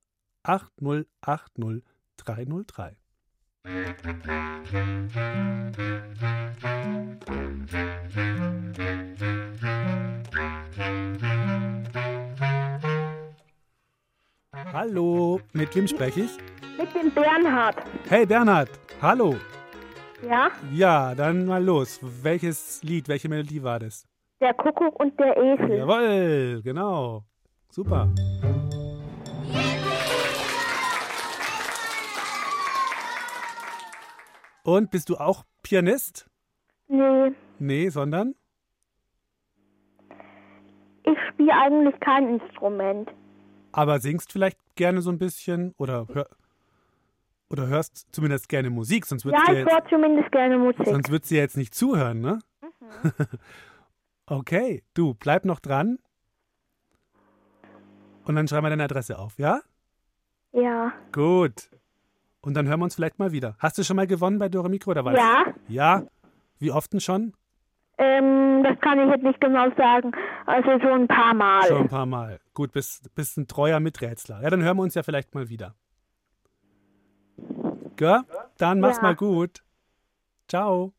8080 0.44 1.82
303. 2.18 2.96
Hallo, 14.72 15.40
mit 15.52 15.74
wem 15.76 15.86
spreche 15.86 16.22
ich? 16.22 16.38
Mit 16.78 16.94
dem 16.94 17.10
Bernhard. 17.12 17.76
Hey 18.08 18.26
Bernhard, 18.26 18.68
hallo. 19.00 19.36
Ja? 20.26 20.50
Ja, 20.72 21.14
dann 21.14 21.46
mal 21.46 21.62
los. 21.62 22.00
Welches 22.22 22.82
Lied, 22.82 23.08
welche 23.08 23.28
Melodie 23.28 23.62
war 23.62 23.78
das? 23.78 24.06
Der 24.40 24.54
Kuckuck 24.54 24.98
und 25.00 25.18
der 25.20 25.36
Esel. 25.36 25.78
Jawohl, 25.78 26.62
genau. 26.62 27.24
Super. 27.70 28.08
Und 34.62 34.90
bist 34.90 35.08
du 35.10 35.16
auch 35.16 35.44
Pianist? 35.62 36.28
Nee, 36.88 37.32
Nee, 37.58 37.88
sondern? 37.88 38.34
ich 41.06 41.18
spiele 41.30 41.52
eigentlich 41.52 41.98
kein 42.00 42.38
Instrument. 42.40 43.10
Aber 43.76 43.98
singst 43.98 44.30
vielleicht 44.30 44.58
gerne 44.76 45.02
so 45.02 45.10
ein 45.10 45.18
bisschen 45.18 45.74
oder, 45.78 46.06
hör, 46.12 46.28
oder 47.50 47.66
hörst 47.66 48.06
zumindest 48.12 48.48
gerne 48.48 48.70
Musik, 48.70 49.04
sonst 49.04 49.24
Ja, 49.24 49.32
ich 49.42 49.48
ja 49.48 49.54
jetzt, 49.54 49.72
höre 49.72 49.84
zumindest 49.88 50.30
gerne 50.30 50.58
Musik. 50.58 50.86
sonst 50.86 51.10
würdest 51.10 51.30
du 51.30 51.34
ja 51.34 51.40
jetzt 51.40 51.56
nicht 51.56 51.74
zuhören, 51.74 52.20
ne? 52.20 52.38
okay, 54.26 54.84
du, 54.94 55.14
bleib 55.14 55.44
noch 55.44 55.58
dran. 55.58 55.98
Und 58.24 58.36
dann 58.36 58.46
schreib 58.46 58.62
mal 58.62 58.70
deine 58.70 58.84
Adresse 58.84 59.18
auf, 59.18 59.38
ja? 59.38 59.60
Ja. 60.52 60.92
Gut. 61.10 61.68
Und 62.42 62.54
dann 62.54 62.68
hören 62.68 62.78
wir 62.78 62.84
uns 62.84 62.94
vielleicht 62.94 63.18
mal 63.18 63.32
wieder. 63.32 63.56
Hast 63.58 63.76
du 63.76 63.82
schon 63.82 63.96
mal 63.96 64.06
gewonnen 64.06 64.38
bei 64.38 64.48
Dore 64.48 64.68
Mikro 64.68 64.92
oder 64.92 65.04
was? 65.04 65.16
Ja. 65.16 65.46
Ja? 65.66 66.06
Wie 66.60 66.70
oft 66.70 66.92
denn 66.92 67.00
schon? 67.00 67.34
Ähm, 67.96 68.64
das 68.64 68.78
kann 68.80 68.98
ich 69.00 69.08
jetzt 69.08 69.22
nicht 69.22 69.40
genau 69.40 69.70
sagen. 69.76 70.12
Also 70.46 70.78
so 70.80 70.92
ein 70.92 71.06
paar 71.06 71.32
Mal. 71.34 71.66
Schon 71.68 71.82
ein 71.82 71.88
paar 71.88 72.06
Mal. 72.06 72.40
Gut, 72.52 72.72
bist, 72.72 73.14
bist 73.14 73.36
ein 73.38 73.46
treuer 73.46 73.78
Miträtsler. 73.80 74.40
Ja, 74.42 74.50
dann 74.50 74.62
hören 74.62 74.76
wir 74.76 74.82
uns 74.82 74.94
ja 74.94 75.02
vielleicht 75.02 75.34
mal 75.34 75.48
wieder. 75.48 75.74
Gell? 77.96 78.20
Dann 78.58 78.80
mach's 78.80 78.96
Ja. 78.96 79.02
mal 79.02 79.14
gut. 79.14 79.62
Ciao. 80.48 80.92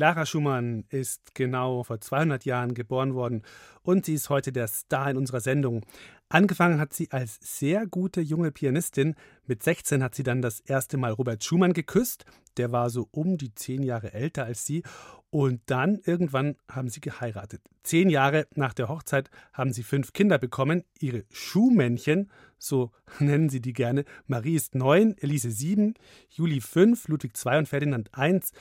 Clara 0.00 0.24
Schumann 0.24 0.84
ist 0.88 1.34
genau 1.34 1.84
vor 1.84 2.00
200 2.00 2.46
Jahren 2.46 2.72
geboren 2.72 3.12
worden 3.12 3.42
und 3.82 4.06
sie 4.06 4.14
ist 4.14 4.30
heute 4.30 4.50
der 4.50 4.66
Star 4.66 5.10
in 5.10 5.18
unserer 5.18 5.40
Sendung. 5.40 5.84
Angefangen 6.30 6.80
hat 6.80 6.94
sie 6.94 7.10
als 7.10 7.38
sehr 7.42 7.86
gute 7.86 8.22
junge 8.22 8.50
Pianistin. 8.50 9.14
Mit 9.44 9.62
16 9.62 10.02
hat 10.02 10.14
sie 10.14 10.22
dann 10.22 10.40
das 10.40 10.60
erste 10.60 10.96
Mal 10.96 11.12
Robert 11.12 11.44
Schumann 11.44 11.74
geküsst. 11.74 12.24
Der 12.56 12.72
war 12.72 12.88
so 12.88 13.08
um 13.10 13.36
die 13.36 13.54
zehn 13.54 13.82
Jahre 13.82 14.14
älter 14.14 14.46
als 14.46 14.64
sie. 14.64 14.84
Und 15.28 15.60
dann 15.66 16.00
irgendwann 16.06 16.56
haben 16.66 16.88
sie 16.88 17.02
geheiratet. 17.02 17.60
Zehn 17.82 18.08
Jahre 18.08 18.46
nach 18.54 18.72
der 18.72 18.88
Hochzeit 18.88 19.28
haben 19.52 19.74
sie 19.74 19.82
fünf 19.82 20.14
Kinder 20.14 20.38
bekommen. 20.38 20.82
Ihre 20.98 21.24
Schuhmännchen, 21.30 22.30
so 22.56 22.90
nennen 23.18 23.50
sie 23.50 23.60
die 23.60 23.74
gerne. 23.74 24.06
Marie 24.26 24.56
ist 24.56 24.74
neun, 24.74 25.14
Elise 25.18 25.50
sieben, 25.50 25.92
Juli 26.30 26.62
fünf, 26.62 27.06
Ludwig 27.06 27.36
zwei 27.36 27.58
und 27.58 27.68
Ferdinand 27.68 28.14
eins. 28.14 28.52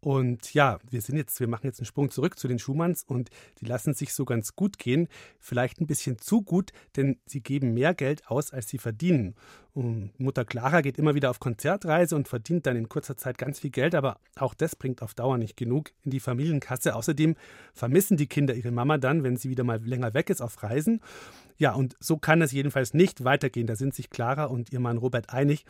Und 0.00 0.54
ja, 0.54 0.78
wir 0.88 1.00
sind 1.00 1.16
jetzt, 1.16 1.40
wir 1.40 1.48
machen 1.48 1.66
jetzt 1.66 1.80
einen 1.80 1.86
Sprung 1.86 2.10
zurück 2.10 2.38
zu 2.38 2.48
den 2.48 2.58
Schumanns 2.58 3.02
und 3.02 3.30
die 3.60 3.64
lassen 3.64 3.94
sich 3.94 4.12
so 4.14 4.24
ganz 4.24 4.54
gut 4.54 4.78
gehen. 4.78 5.08
Vielleicht 5.40 5.80
ein 5.80 5.86
bisschen 5.86 6.18
zu 6.18 6.42
gut, 6.42 6.70
denn 6.96 7.18
sie 7.26 7.40
geben 7.40 7.74
mehr 7.74 7.94
Geld 7.94 8.28
aus, 8.28 8.52
als 8.52 8.68
sie 8.68 8.78
verdienen. 8.78 9.34
Und 9.72 10.18
Mutter 10.18 10.44
Clara 10.44 10.80
geht 10.80 10.96
immer 10.98 11.14
wieder 11.14 11.28
auf 11.30 11.40
Konzertreise 11.40 12.14
und 12.14 12.28
verdient 12.28 12.66
dann 12.66 12.76
in 12.76 12.88
kurzer 12.88 13.16
Zeit 13.16 13.36
ganz 13.36 13.58
viel 13.58 13.70
Geld, 13.70 13.94
aber 13.94 14.20
auch 14.36 14.54
das 14.54 14.76
bringt 14.76 15.02
auf 15.02 15.12
Dauer 15.12 15.38
nicht 15.38 15.56
genug 15.56 15.90
in 16.04 16.10
die 16.10 16.20
Familienkasse. 16.20 16.94
Außerdem 16.94 17.34
vermissen 17.74 18.16
die 18.16 18.26
Kinder 18.26 18.54
ihre 18.54 18.70
Mama 18.70 18.98
dann, 18.98 19.22
wenn 19.22 19.36
sie 19.36 19.50
wieder 19.50 19.64
mal 19.64 19.82
länger 19.84 20.14
weg 20.14 20.30
ist 20.30 20.40
auf 20.40 20.62
Reisen. 20.62 21.00
Ja, 21.58 21.74
und 21.74 21.96
so 22.00 22.16
kann 22.16 22.42
es 22.42 22.52
jedenfalls 22.52 22.94
nicht 22.94 23.24
weitergehen. 23.24 23.66
Da 23.66 23.76
sind 23.76 23.94
sich 23.94 24.08
Clara 24.10 24.44
und 24.44 24.72
ihr 24.72 24.80
Mann 24.80 24.98
Robert 24.98 25.30
einig. 25.30 25.64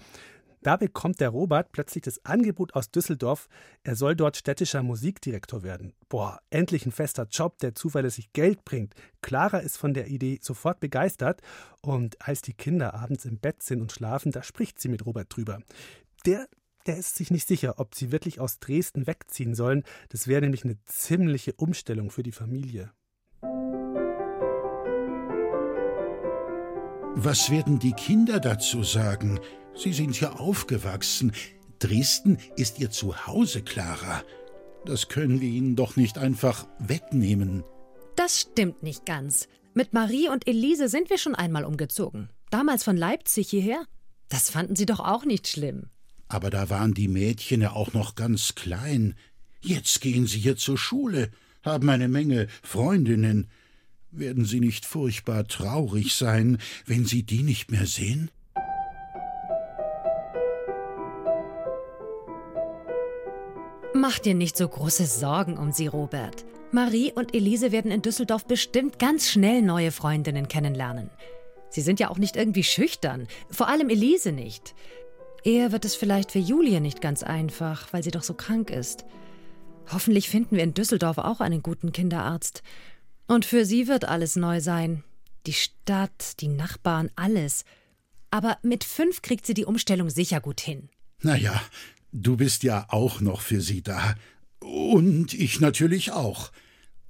Da 0.66 0.74
bekommt 0.74 1.20
der 1.20 1.28
Robert 1.28 1.70
plötzlich 1.70 2.02
das 2.02 2.24
Angebot 2.24 2.74
aus 2.74 2.90
Düsseldorf, 2.90 3.46
er 3.84 3.94
soll 3.94 4.16
dort 4.16 4.36
städtischer 4.36 4.82
Musikdirektor 4.82 5.62
werden. 5.62 5.92
Boah, 6.08 6.40
endlich 6.50 6.84
ein 6.84 6.90
fester 6.90 7.28
Job, 7.30 7.58
der 7.58 7.76
zuverlässig 7.76 8.32
Geld 8.32 8.64
bringt. 8.64 8.92
Clara 9.22 9.58
ist 9.58 9.78
von 9.78 9.94
der 9.94 10.08
Idee 10.08 10.40
sofort 10.42 10.80
begeistert 10.80 11.40
und 11.82 12.20
als 12.20 12.42
die 12.42 12.52
Kinder 12.52 12.94
abends 12.94 13.26
im 13.26 13.38
Bett 13.38 13.62
sind 13.62 13.80
und 13.80 13.92
schlafen, 13.92 14.32
da 14.32 14.42
spricht 14.42 14.80
sie 14.80 14.88
mit 14.88 15.06
Robert 15.06 15.28
drüber. 15.30 15.60
Der 16.26 16.48
der 16.86 16.96
ist 16.96 17.14
sich 17.14 17.30
nicht 17.30 17.46
sicher, 17.46 17.78
ob 17.78 17.94
sie 17.94 18.10
wirklich 18.10 18.40
aus 18.40 18.58
Dresden 18.58 19.06
wegziehen 19.06 19.54
sollen. 19.54 19.84
Das 20.08 20.26
wäre 20.26 20.40
nämlich 20.40 20.64
eine 20.64 20.78
ziemliche 20.84 21.52
Umstellung 21.52 22.10
für 22.10 22.24
die 22.24 22.32
Familie. 22.32 22.90
Was 27.18 27.50
werden 27.50 27.78
die 27.78 27.92
Kinder 27.92 28.40
dazu 28.40 28.82
sagen? 28.82 29.40
Sie 29.76 29.92
sind 29.92 30.18
ja 30.20 30.32
aufgewachsen. 30.32 31.32
Dresden 31.78 32.38
ist 32.56 32.78
ihr 32.80 32.90
Zuhause, 32.90 33.62
Clara. 33.62 34.24
Das 34.86 35.08
können 35.08 35.40
wir 35.40 35.48
ihnen 35.48 35.76
doch 35.76 35.96
nicht 35.96 36.16
einfach 36.16 36.66
wegnehmen. 36.78 37.62
Das 38.16 38.40
stimmt 38.40 38.82
nicht 38.82 39.04
ganz. 39.04 39.48
Mit 39.74 39.92
Marie 39.92 40.28
und 40.28 40.48
Elise 40.48 40.88
sind 40.88 41.10
wir 41.10 41.18
schon 41.18 41.34
einmal 41.34 41.64
umgezogen. 41.64 42.30
Damals 42.50 42.84
von 42.84 42.96
Leipzig 42.96 43.50
hierher. 43.50 43.84
Das 44.28 44.48
fanden 44.48 44.76
sie 44.76 44.86
doch 44.86 45.00
auch 45.00 45.24
nicht 45.24 45.48
schlimm. 45.48 45.90
Aber 46.28 46.50
da 46.50 46.70
waren 46.70 46.94
die 46.94 47.08
Mädchen 47.08 47.60
ja 47.60 47.72
auch 47.72 47.92
noch 47.92 48.14
ganz 48.14 48.54
klein. 48.54 49.14
Jetzt 49.60 50.00
gehen 50.00 50.26
sie 50.26 50.38
hier 50.38 50.56
zur 50.56 50.78
Schule, 50.78 51.30
haben 51.62 51.90
eine 51.90 52.08
Menge 52.08 52.48
Freundinnen. 52.62 53.48
Werden 54.12 54.46
Sie 54.46 54.60
nicht 54.60 54.86
furchtbar 54.86 55.46
traurig 55.46 56.14
sein, 56.14 56.58
wenn 56.86 57.04
Sie 57.04 57.24
die 57.24 57.42
nicht 57.42 57.70
mehr 57.70 57.86
sehen? 57.86 58.30
Mach 64.08 64.20
dir 64.20 64.34
nicht 64.34 64.56
so 64.56 64.68
große 64.68 65.04
Sorgen 65.04 65.58
um 65.58 65.72
sie, 65.72 65.88
Robert. 65.88 66.44
Marie 66.70 67.10
und 67.12 67.34
Elise 67.34 67.72
werden 67.72 67.90
in 67.90 68.02
Düsseldorf 68.02 68.44
bestimmt 68.44 69.00
ganz 69.00 69.28
schnell 69.28 69.62
neue 69.62 69.90
Freundinnen 69.90 70.46
kennenlernen. 70.46 71.10
Sie 71.70 71.80
sind 71.80 71.98
ja 71.98 72.08
auch 72.08 72.16
nicht 72.16 72.36
irgendwie 72.36 72.62
schüchtern, 72.62 73.26
vor 73.50 73.66
allem 73.66 73.90
Elise 73.90 74.30
nicht. 74.30 74.76
Eher 75.42 75.72
wird 75.72 75.84
es 75.84 75.96
vielleicht 75.96 76.30
für 76.30 76.38
Julie 76.38 76.80
nicht 76.80 77.00
ganz 77.00 77.24
einfach, 77.24 77.92
weil 77.92 78.04
sie 78.04 78.12
doch 78.12 78.22
so 78.22 78.34
krank 78.34 78.70
ist. 78.70 79.04
Hoffentlich 79.90 80.30
finden 80.30 80.54
wir 80.54 80.62
in 80.62 80.74
Düsseldorf 80.74 81.18
auch 81.18 81.40
einen 81.40 81.64
guten 81.64 81.90
Kinderarzt. 81.90 82.62
Und 83.26 83.44
für 83.44 83.64
sie 83.64 83.88
wird 83.88 84.04
alles 84.04 84.36
neu 84.36 84.60
sein. 84.60 85.02
Die 85.46 85.52
Stadt, 85.52 86.38
die 86.38 86.48
Nachbarn, 86.48 87.10
alles. 87.16 87.64
Aber 88.30 88.58
mit 88.62 88.84
fünf 88.84 89.20
kriegt 89.20 89.46
sie 89.46 89.54
die 89.54 89.64
Umstellung 89.64 90.10
sicher 90.10 90.40
gut 90.40 90.60
hin. 90.60 90.90
Na 91.22 91.36
ja, 91.36 91.60
du 92.12 92.36
bist 92.36 92.62
ja 92.62 92.86
auch 92.88 93.20
noch 93.20 93.40
für 93.40 93.60
sie 93.60 93.82
da. 93.82 94.14
Und 94.60 95.34
ich 95.34 95.60
natürlich 95.60 96.12
auch. 96.12 96.50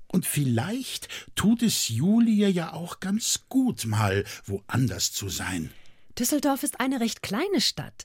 Und 0.09 0.27
vielleicht 0.27 1.09
tut 1.35 1.63
es 1.63 1.89
Julie 1.89 2.49
ja 2.49 2.73
auch 2.73 3.01
ganz 3.01 3.41
gut, 3.49 3.87
mal 3.87 4.25
woanders 4.45 5.13
zu 5.13 5.29
sein. 5.29 5.71
Düsseldorf 6.19 6.63
ist 6.63 6.81
eine 6.81 7.01
recht 7.01 7.23
kleine 7.23 7.61
Stadt. 7.61 8.05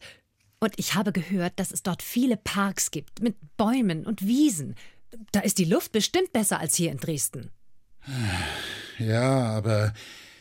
Und 0.59 0.73
ich 0.77 0.93
habe 0.93 1.11
gehört, 1.11 1.53
dass 1.59 1.71
es 1.71 1.83
dort 1.83 2.03
viele 2.03 2.37
Parks 2.37 2.91
gibt 2.91 3.21
mit 3.21 3.35
Bäumen 3.57 4.05
und 4.05 4.25
Wiesen. 4.25 4.75
Da 5.31 5.39
ist 5.39 5.57
die 5.57 5.65
Luft 5.65 5.91
bestimmt 5.91 6.33
besser 6.33 6.59
als 6.59 6.75
hier 6.75 6.91
in 6.91 6.97
Dresden. 6.97 7.49
Ja, 8.99 9.49
aber 9.49 9.93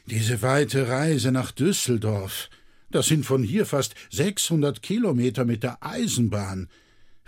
diese 0.07 0.43
weite 0.43 0.89
Reise 0.89 1.33
nach 1.33 1.53
Düsseldorf, 1.53 2.51
das 2.91 3.07
sind 3.07 3.25
von 3.25 3.43
hier 3.43 3.67
fast 3.67 3.95
600 4.11 4.83
Kilometer 4.83 5.45
mit 5.45 5.63
der 5.63 5.79
Eisenbahn. 5.85 6.69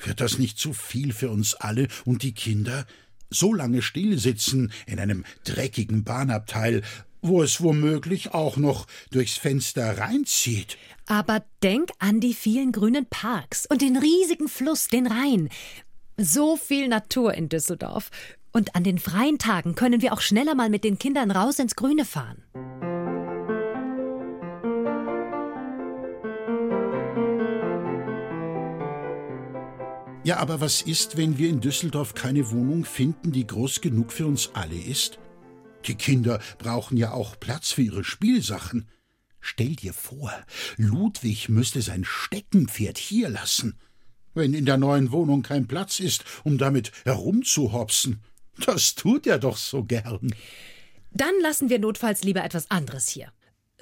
Wird 0.04 0.20
das 0.20 0.38
nicht 0.38 0.58
zu 0.58 0.72
viel 0.72 1.12
für 1.12 1.30
uns 1.30 1.54
alle 1.54 1.88
und 2.04 2.22
die 2.22 2.34
Kinder? 2.34 2.86
So 3.30 3.54
lange 3.54 3.82
stillsitzen 3.82 4.72
in 4.86 4.98
einem 4.98 5.24
dreckigen 5.44 6.04
Bahnabteil, 6.04 6.82
wo 7.22 7.42
es 7.42 7.62
womöglich 7.62 8.34
auch 8.34 8.56
noch 8.56 8.86
durchs 9.10 9.36
Fenster 9.36 9.98
reinzieht. 9.98 10.76
Aber 11.06 11.44
denk 11.62 11.90
an 11.98 12.20
die 12.20 12.34
vielen 12.34 12.72
grünen 12.72 13.06
Parks 13.06 13.66
und 13.66 13.80
den 13.80 13.96
riesigen 13.96 14.48
Fluss, 14.48 14.88
den 14.88 15.06
Rhein. 15.06 15.48
So 16.16 16.56
viel 16.56 16.88
Natur 16.88 17.34
in 17.34 17.48
Düsseldorf. 17.48 18.10
Und 18.52 18.74
an 18.74 18.84
den 18.84 18.98
freien 18.98 19.38
Tagen 19.38 19.74
können 19.74 20.02
wir 20.02 20.12
auch 20.12 20.20
schneller 20.20 20.54
mal 20.54 20.68
mit 20.68 20.84
den 20.84 20.98
Kindern 20.98 21.30
raus 21.30 21.58
ins 21.58 21.74
Grüne 21.74 22.04
fahren. 22.04 22.42
Ja, 30.24 30.36
aber 30.36 30.60
was 30.60 30.82
ist, 30.82 31.16
wenn 31.16 31.36
wir 31.36 31.48
in 31.48 31.60
Düsseldorf 31.60 32.14
keine 32.14 32.52
Wohnung 32.52 32.84
finden, 32.84 33.32
die 33.32 33.44
groß 33.44 33.80
genug 33.80 34.12
für 34.12 34.26
uns 34.26 34.50
alle 34.54 34.76
ist? 34.76 35.18
Die 35.86 35.96
Kinder 35.96 36.40
brauchen 36.58 36.96
ja 36.96 37.10
auch 37.10 37.40
Platz 37.40 37.72
für 37.72 37.82
ihre 37.82 38.04
Spielsachen. 38.04 38.88
Stell 39.40 39.74
dir 39.74 39.92
vor, 39.92 40.32
Ludwig 40.76 41.48
müsste 41.48 41.82
sein 41.82 42.04
Steckenpferd 42.04 42.98
hier 42.98 43.28
lassen. 43.30 43.76
Wenn 44.32 44.54
in 44.54 44.64
der 44.64 44.76
neuen 44.76 45.10
Wohnung 45.10 45.42
kein 45.42 45.66
Platz 45.66 45.98
ist, 45.98 46.24
um 46.44 46.56
damit 46.56 46.92
herumzuhopsen. 47.04 48.22
Das 48.64 48.94
tut 48.94 49.26
er 49.26 49.40
doch 49.40 49.56
so 49.56 49.82
gern. 49.82 50.32
Dann 51.10 51.34
lassen 51.42 51.68
wir 51.68 51.80
notfalls 51.80 52.22
lieber 52.22 52.44
etwas 52.44 52.70
anderes 52.70 53.08
hier. 53.08 53.32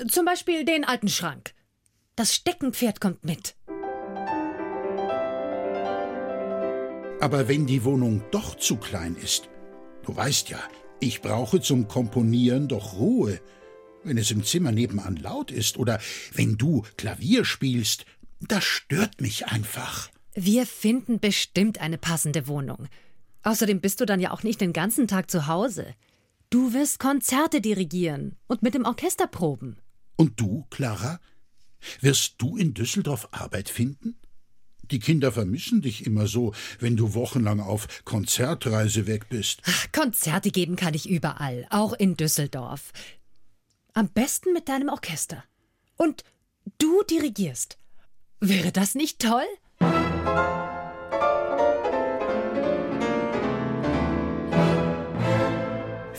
Zum 0.08 0.24
Beispiel 0.24 0.64
den 0.64 0.84
alten 0.84 1.08
Schrank. 1.08 1.52
Das 2.16 2.34
Steckenpferd 2.34 2.98
kommt 3.00 3.24
mit. 3.24 3.56
Aber 7.20 7.48
wenn 7.48 7.66
die 7.66 7.84
Wohnung 7.84 8.22
doch 8.30 8.54
zu 8.54 8.76
klein 8.76 9.14
ist, 9.14 9.50
du 10.04 10.16
weißt 10.16 10.48
ja, 10.48 10.58
ich 11.00 11.20
brauche 11.20 11.60
zum 11.60 11.86
Komponieren 11.86 12.66
doch 12.66 12.94
Ruhe. 12.94 13.40
Wenn 14.02 14.16
es 14.16 14.30
im 14.30 14.42
Zimmer 14.42 14.72
nebenan 14.72 15.16
laut 15.16 15.50
ist 15.50 15.76
oder 15.76 16.00
wenn 16.32 16.56
du 16.56 16.82
Klavier 16.96 17.44
spielst, 17.44 18.06
das 18.40 18.64
stört 18.64 19.20
mich 19.20 19.46
einfach. 19.46 20.08
Wir 20.34 20.64
finden 20.64 21.20
bestimmt 21.20 21.80
eine 21.80 21.98
passende 21.98 22.46
Wohnung. 22.46 22.88
Außerdem 23.42 23.82
bist 23.82 24.00
du 24.00 24.06
dann 24.06 24.20
ja 24.20 24.30
auch 24.30 24.42
nicht 24.42 24.60
den 24.62 24.72
ganzen 24.72 25.06
Tag 25.06 25.30
zu 25.30 25.46
Hause. 25.46 25.94
Du 26.48 26.72
wirst 26.72 26.98
Konzerte 26.98 27.60
dirigieren 27.60 28.36
und 28.46 28.62
mit 28.62 28.72
dem 28.72 28.86
Orchester 28.86 29.26
proben. 29.26 29.76
Und 30.16 30.40
du, 30.40 30.66
Clara? 30.70 31.20
Wirst 32.00 32.36
du 32.38 32.56
in 32.56 32.72
Düsseldorf 32.72 33.28
Arbeit 33.30 33.68
finden? 33.68 34.16
Die 34.90 34.98
Kinder 34.98 35.32
vermissen 35.32 35.82
dich 35.82 36.06
immer 36.06 36.26
so, 36.26 36.52
wenn 36.78 36.96
du 36.96 37.14
wochenlang 37.14 37.60
auf 37.60 38.04
Konzertreise 38.04 39.06
weg 39.06 39.28
bist. 39.28 39.62
Ach, 39.66 39.86
Konzerte 39.92 40.50
geben 40.50 40.76
kann 40.76 40.94
ich 40.94 41.08
überall, 41.08 41.66
auch 41.70 41.92
in 41.92 42.16
Düsseldorf. 42.16 42.92
Am 43.94 44.08
besten 44.08 44.52
mit 44.52 44.68
deinem 44.68 44.88
Orchester. 44.88 45.44
Und 45.96 46.24
du 46.78 47.02
dirigierst. 47.04 47.76
Wäre 48.40 48.72
das 48.72 48.94
nicht 48.94 49.20
toll? 49.20 49.44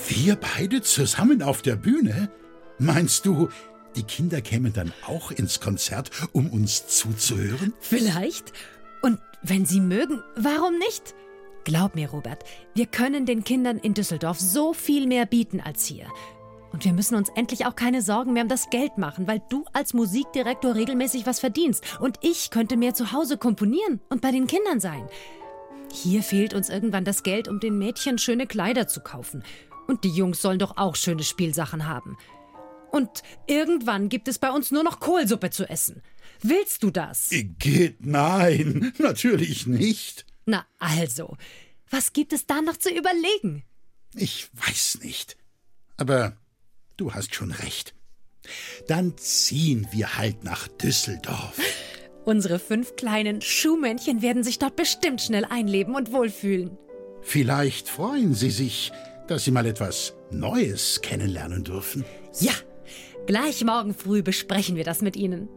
Wir 0.07 0.35
beide 0.35 0.81
zusammen 0.81 1.41
auf 1.41 1.61
der 1.61 1.75
Bühne? 1.75 2.29
Meinst 2.77 3.25
du, 3.25 3.49
die 3.95 4.03
Kinder 4.03 4.41
kämen 4.41 4.73
dann 4.73 4.93
auch 5.05 5.31
ins 5.31 5.59
Konzert, 5.59 6.11
um 6.31 6.49
uns 6.49 6.87
zuzuhören? 6.87 7.73
Vielleicht. 7.79 8.53
Und 9.01 9.19
wenn 9.41 9.65
sie 9.65 9.79
mögen, 9.81 10.21
warum 10.35 10.77
nicht? 10.77 11.15
Glaub 11.63 11.95
mir, 11.95 12.09
Robert, 12.09 12.43
wir 12.73 12.87
können 12.87 13.25
den 13.25 13.43
Kindern 13.43 13.77
in 13.77 13.93
Düsseldorf 13.93 14.39
so 14.39 14.73
viel 14.73 15.07
mehr 15.07 15.25
bieten 15.25 15.61
als 15.61 15.85
hier. 15.85 16.07
Und 16.71 16.85
wir 16.85 16.93
müssen 16.93 17.15
uns 17.15 17.29
endlich 17.35 17.65
auch 17.65 17.75
keine 17.75 18.01
Sorgen 18.01 18.33
mehr 18.33 18.43
um 18.43 18.49
das 18.49 18.69
Geld 18.69 18.97
machen, 18.97 19.27
weil 19.27 19.41
du 19.49 19.65
als 19.73 19.93
Musikdirektor 19.93 20.75
regelmäßig 20.75 21.25
was 21.25 21.39
verdienst 21.39 21.83
und 21.99 22.17
ich 22.21 22.49
könnte 22.49 22.77
mehr 22.77 22.93
zu 22.93 23.11
Hause 23.11 23.37
komponieren 23.37 23.99
und 24.09 24.21
bei 24.21 24.31
den 24.31 24.47
Kindern 24.47 24.79
sein. 24.79 25.07
Hier 25.93 26.23
fehlt 26.23 26.53
uns 26.53 26.69
irgendwann 26.69 27.03
das 27.03 27.23
Geld, 27.23 27.49
um 27.49 27.59
den 27.59 27.77
Mädchen 27.77 28.17
schöne 28.17 28.47
Kleider 28.47 28.87
zu 28.87 29.01
kaufen. 29.01 29.43
Und 29.87 30.05
die 30.05 30.09
Jungs 30.09 30.41
sollen 30.41 30.59
doch 30.59 30.77
auch 30.77 30.95
schöne 30.95 31.23
Spielsachen 31.23 31.87
haben. 31.87 32.17
Und 32.91 33.23
irgendwann 33.47 34.09
gibt 34.09 34.27
es 34.27 34.37
bei 34.37 34.51
uns 34.51 34.71
nur 34.71 34.83
noch 34.83 34.99
Kohlsuppe 34.99 35.49
zu 35.49 35.67
essen. 35.69 36.03
Willst 36.41 36.83
du 36.83 36.91
das? 36.91 37.29
Geht 37.31 38.05
nein, 38.05 38.93
natürlich 38.99 39.65
nicht. 39.67 40.25
Na 40.45 40.65
also, 40.79 41.37
was 41.89 42.13
gibt 42.13 42.33
es 42.33 42.45
da 42.45 42.61
noch 42.61 42.77
zu 42.77 42.89
überlegen? 42.89 43.63
Ich 44.15 44.49
weiß 44.53 44.99
nicht. 45.03 45.37
Aber 45.97 46.35
du 46.97 47.13
hast 47.13 47.35
schon 47.35 47.51
recht. 47.51 47.93
Dann 48.87 49.17
ziehen 49.17 49.87
wir 49.91 50.17
halt 50.17 50.43
nach 50.43 50.67
Düsseldorf. 50.67 51.57
Unsere 52.25 52.59
fünf 52.59 52.95
kleinen 52.95 53.41
Schuhmännchen 53.41 54.21
werden 54.21 54.43
sich 54.43 54.59
dort 54.59 54.75
bestimmt 54.75 55.21
schnell 55.21 55.45
einleben 55.45 55.95
und 55.95 56.11
wohlfühlen. 56.11 56.77
Vielleicht 57.21 57.87
freuen 57.87 58.33
sie 58.33 58.51
sich, 58.51 58.91
dass 59.27 59.43
sie 59.45 59.51
mal 59.51 59.65
etwas 59.65 60.13
Neues 60.31 61.01
kennenlernen 61.01 61.63
dürfen. 61.63 62.03
Ja, 62.39 62.53
Gleich 63.27 63.63
morgen 63.63 63.93
früh 63.93 64.23
besprechen 64.23 64.75
wir 64.75 64.83
das 64.83 65.01
mit 65.01 65.15
Ihnen. 65.15 65.47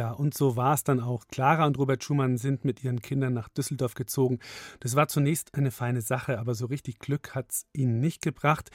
Ja, 0.00 0.12
und 0.12 0.32
so 0.32 0.56
war 0.56 0.72
es 0.72 0.82
dann 0.82 0.98
auch. 0.98 1.26
Clara 1.28 1.66
und 1.66 1.76
Robert 1.76 2.02
Schumann 2.02 2.38
sind 2.38 2.64
mit 2.64 2.82
ihren 2.82 3.02
Kindern 3.02 3.34
nach 3.34 3.50
Düsseldorf 3.50 3.92
gezogen. 3.92 4.38
Das 4.80 4.96
war 4.96 5.08
zunächst 5.08 5.54
eine 5.54 5.70
feine 5.70 6.00
Sache, 6.00 6.38
aber 6.38 6.54
so 6.54 6.64
richtig 6.64 7.00
Glück 7.00 7.34
hat 7.34 7.52
es 7.52 7.66
ihnen 7.74 8.00
nicht 8.00 8.22
gebracht. 8.22 8.70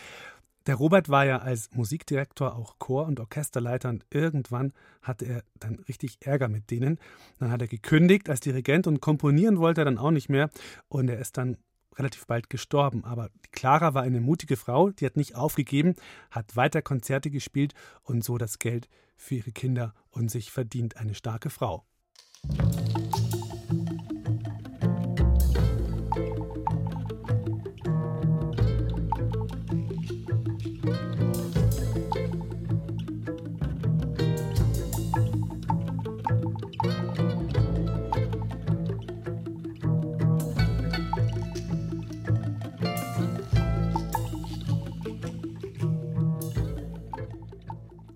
Der 0.67 0.75
Robert 0.75 1.09
war 1.09 1.25
ja 1.25 1.39
als 1.39 1.71
Musikdirektor 1.71 2.55
auch 2.55 2.77
Chor- 2.77 3.07
und 3.07 3.19
Orchesterleiter 3.19 3.89
und 3.89 4.05
irgendwann 4.11 4.71
hatte 5.01 5.25
er 5.25 5.41
dann 5.59 5.79
richtig 5.87 6.19
Ärger 6.21 6.47
mit 6.47 6.69
denen. 6.69 6.99
Dann 7.39 7.49
hat 7.49 7.59
er 7.59 7.69
gekündigt 7.69 8.29
als 8.29 8.41
Dirigent 8.41 8.85
und 8.85 9.01
komponieren 9.01 9.57
wollte 9.57 9.81
er 9.81 9.85
dann 9.85 9.97
auch 9.97 10.11
nicht 10.11 10.29
mehr 10.29 10.51
und 10.89 11.09
er 11.09 11.17
ist 11.17 11.37
dann 11.37 11.57
relativ 11.97 12.27
bald 12.27 12.51
gestorben. 12.51 13.03
Aber 13.03 13.31
Clara 13.51 13.95
war 13.95 14.03
eine 14.03 14.21
mutige 14.21 14.57
Frau, 14.57 14.91
die 14.91 15.07
hat 15.07 15.17
nicht 15.17 15.33
aufgegeben, 15.33 15.95
hat 16.29 16.55
weiter 16.55 16.83
Konzerte 16.83 17.31
gespielt 17.31 17.73
und 18.03 18.23
so 18.23 18.37
das 18.37 18.59
Geld 18.59 18.87
für 19.15 19.35
ihre 19.35 19.51
Kinder 19.51 19.93
und 20.09 20.29
sich 20.29 20.51
verdient 20.51 20.97
eine 20.97 21.15
starke 21.15 21.49
Frau. 21.49 21.85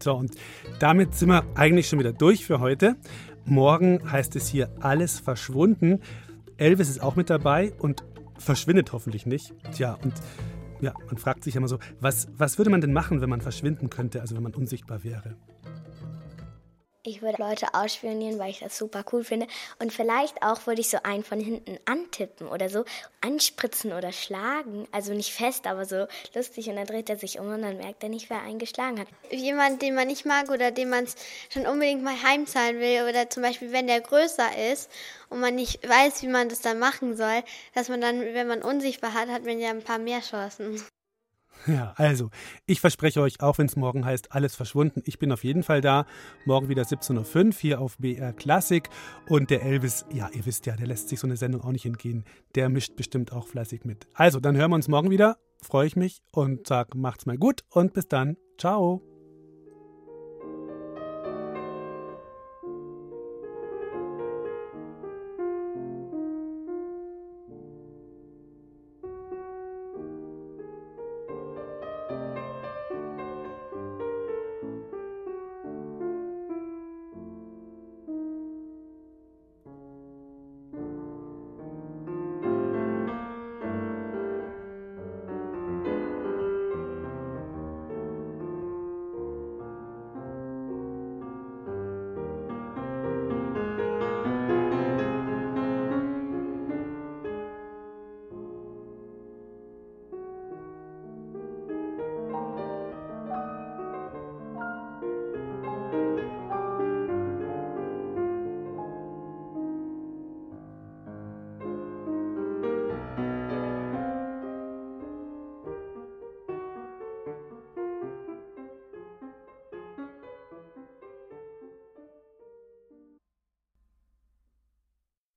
So, 0.01 0.15
und 0.15 0.31
damit 0.79 1.15
sind 1.15 1.29
wir 1.29 1.43
eigentlich 1.55 1.87
schon 1.87 1.99
wieder 1.99 2.13
durch 2.13 2.45
für 2.45 2.59
heute. 2.59 2.95
Morgen 3.45 4.11
heißt 4.11 4.35
es 4.35 4.47
hier 4.47 4.69
alles 4.79 5.19
verschwunden. 5.19 5.99
Elvis 6.57 6.89
ist 6.89 7.01
auch 7.01 7.15
mit 7.15 7.29
dabei 7.29 7.73
und 7.79 8.03
verschwindet 8.37 8.93
hoffentlich 8.93 9.25
nicht. 9.25 9.53
Tja, 9.73 9.97
und 10.01 10.13
ja, 10.81 10.93
man 11.07 11.17
fragt 11.17 11.43
sich 11.43 11.55
immer 11.55 11.67
so, 11.67 11.79
was, 11.99 12.29
was 12.37 12.57
würde 12.57 12.71
man 12.71 12.81
denn 12.81 12.93
machen, 12.93 13.21
wenn 13.21 13.29
man 13.29 13.41
verschwinden 13.41 13.89
könnte, 13.89 14.21
also 14.21 14.35
wenn 14.35 14.43
man 14.43 14.53
unsichtbar 14.53 15.03
wäre? 15.03 15.35
Ich 17.03 17.21
würde 17.21 17.41
Leute 17.41 17.73
ausspionieren, 17.73 18.39
weil 18.39 18.49
ich 18.49 18.59
das 18.59 18.77
super 18.77 19.05
cool 19.13 19.23
finde. 19.23 19.47
Und 19.79 19.93
vielleicht 19.93 20.43
auch 20.43 20.67
würde 20.67 20.81
ich 20.81 20.89
so 20.89 20.97
einen 21.01 21.23
von 21.23 21.39
hinten 21.39 21.79
antippen 21.85 22.49
oder 22.49 22.67
so, 22.69 22.83
anspritzen 23.21 23.93
oder 23.93 24.11
schlagen. 24.11 24.85
Also 24.91 25.13
nicht 25.13 25.33
fest, 25.33 25.65
aber 25.65 25.85
so 25.85 26.07
lustig. 26.35 26.67
Und 26.67 26.75
dann 26.75 26.87
dreht 26.87 27.09
er 27.09 27.15
sich 27.15 27.39
um 27.39 27.47
und 27.47 27.61
dann 27.61 27.77
merkt 27.77 28.03
er 28.03 28.09
nicht, 28.09 28.29
wer 28.29 28.41
einen 28.41 28.59
geschlagen 28.59 28.99
hat. 28.99 29.07
Jemand, 29.31 29.81
den 29.81 29.95
man 29.95 30.07
nicht 30.07 30.25
mag 30.25 30.49
oder 30.49 30.71
den 30.71 30.89
man 30.89 31.07
schon 31.49 31.65
unbedingt 31.65 32.03
mal 32.03 32.21
heimzahlen 32.21 32.81
will. 32.81 33.07
Oder 33.07 33.29
zum 33.29 33.43
Beispiel, 33.43 33.71
wenn 33.71 33.87
der 33.87 34.01
größer 34.01 34.71
ist 34.73 34.91
und 35.29 35.39
man 35.39 35.55
nicht 35.55 35.87
weiß, 35.87 36.21
wie 36.21 36.27
man 36.27 36.49
das 36.49 36.59
dann 36.59 36.79
machen 36.79 37.15
soll, 37.15 37.43
dass 37.75 37.87
man 37.87 38.01
dann, 38.01 38.19
wenn 38.19 38.47
man 38.47 38.61
unsichtbar 38.61 39.13
hat, 39.13 39.29
hat 39.29 39.45
man 39.45 39.57
ja 39.57 39.69
ein 39.69 39.83
paar 39.83 39.99
mehr 39.99 40.19
Chancen. 40.19 40.83
Ja, 41.67 41.93
also, 41.97 42.29
ich 42.65 42.81
verspreche 42.81 43.21
euch, 43.21 43.41
auch 43.41 43.57
wenn 43.57 43.67
es 43.67 43.75
morgen 43.75 44.05
heißt, 44.05 44.31
alles 44.31 44.55
verschwunden, 44.55 45.01
ich 45.05 45.19
bin 45.19 45.31
auf 45.31 45.43
jeden 45.43 45.63
Fall 45.63 45.81
da. 45.81 46.05
Morgen 46.45 46.69
wieder 46.69 46.83
17.05 46.83 47.45
Uhr 47.45 47.53
hier 47.59 47.81
auf 47.81 47.97
BR 47.97 48.33
Klassik. 48.33 48.89
Und 49.27 49.49
der 49.49 49.63
Elvis, 49.63 50.05
ja, 50.11 50.29
ihr 50.33 50.45
wisst 50.45 50.65
ja, 50.65 50.75
der 50.75 50.87
lässt 50.87 51.09
sich 51.09 51.19
so 51.19 51.27
eine 51.27 51.37
Sendung 51.37 51.61
auch 51.61 51.71
nicht 51.71 51.85
entgehen. 51.85 52.23
Der 52.55 52.69
mischt 52.69 52.95
bestimmt 52.95 53.31
auch 53.31 53.47
fleißig 53.47 53.85
mit. 53.85 54.07
Also, 54.13 54.39
dann 54.39 54.55
hören 54.57 54.71
wir 54.71 54.75
uns 54.75 54.87
morgen 54.87 55.09
wieder. 55.09 55.37
Freue 55.61 55.87
ich 55.87 55.95
mich 55.95 56.21
und 56.31 56.67
sag, 56.67 56.95
macht's 56.95 57.25
mal 57.25 57.37
gut 57.37 57.63
und 57.69 57.93
bis 57.93 58.07
dann. 58.07 58.37
Ciao. 58.57 59.08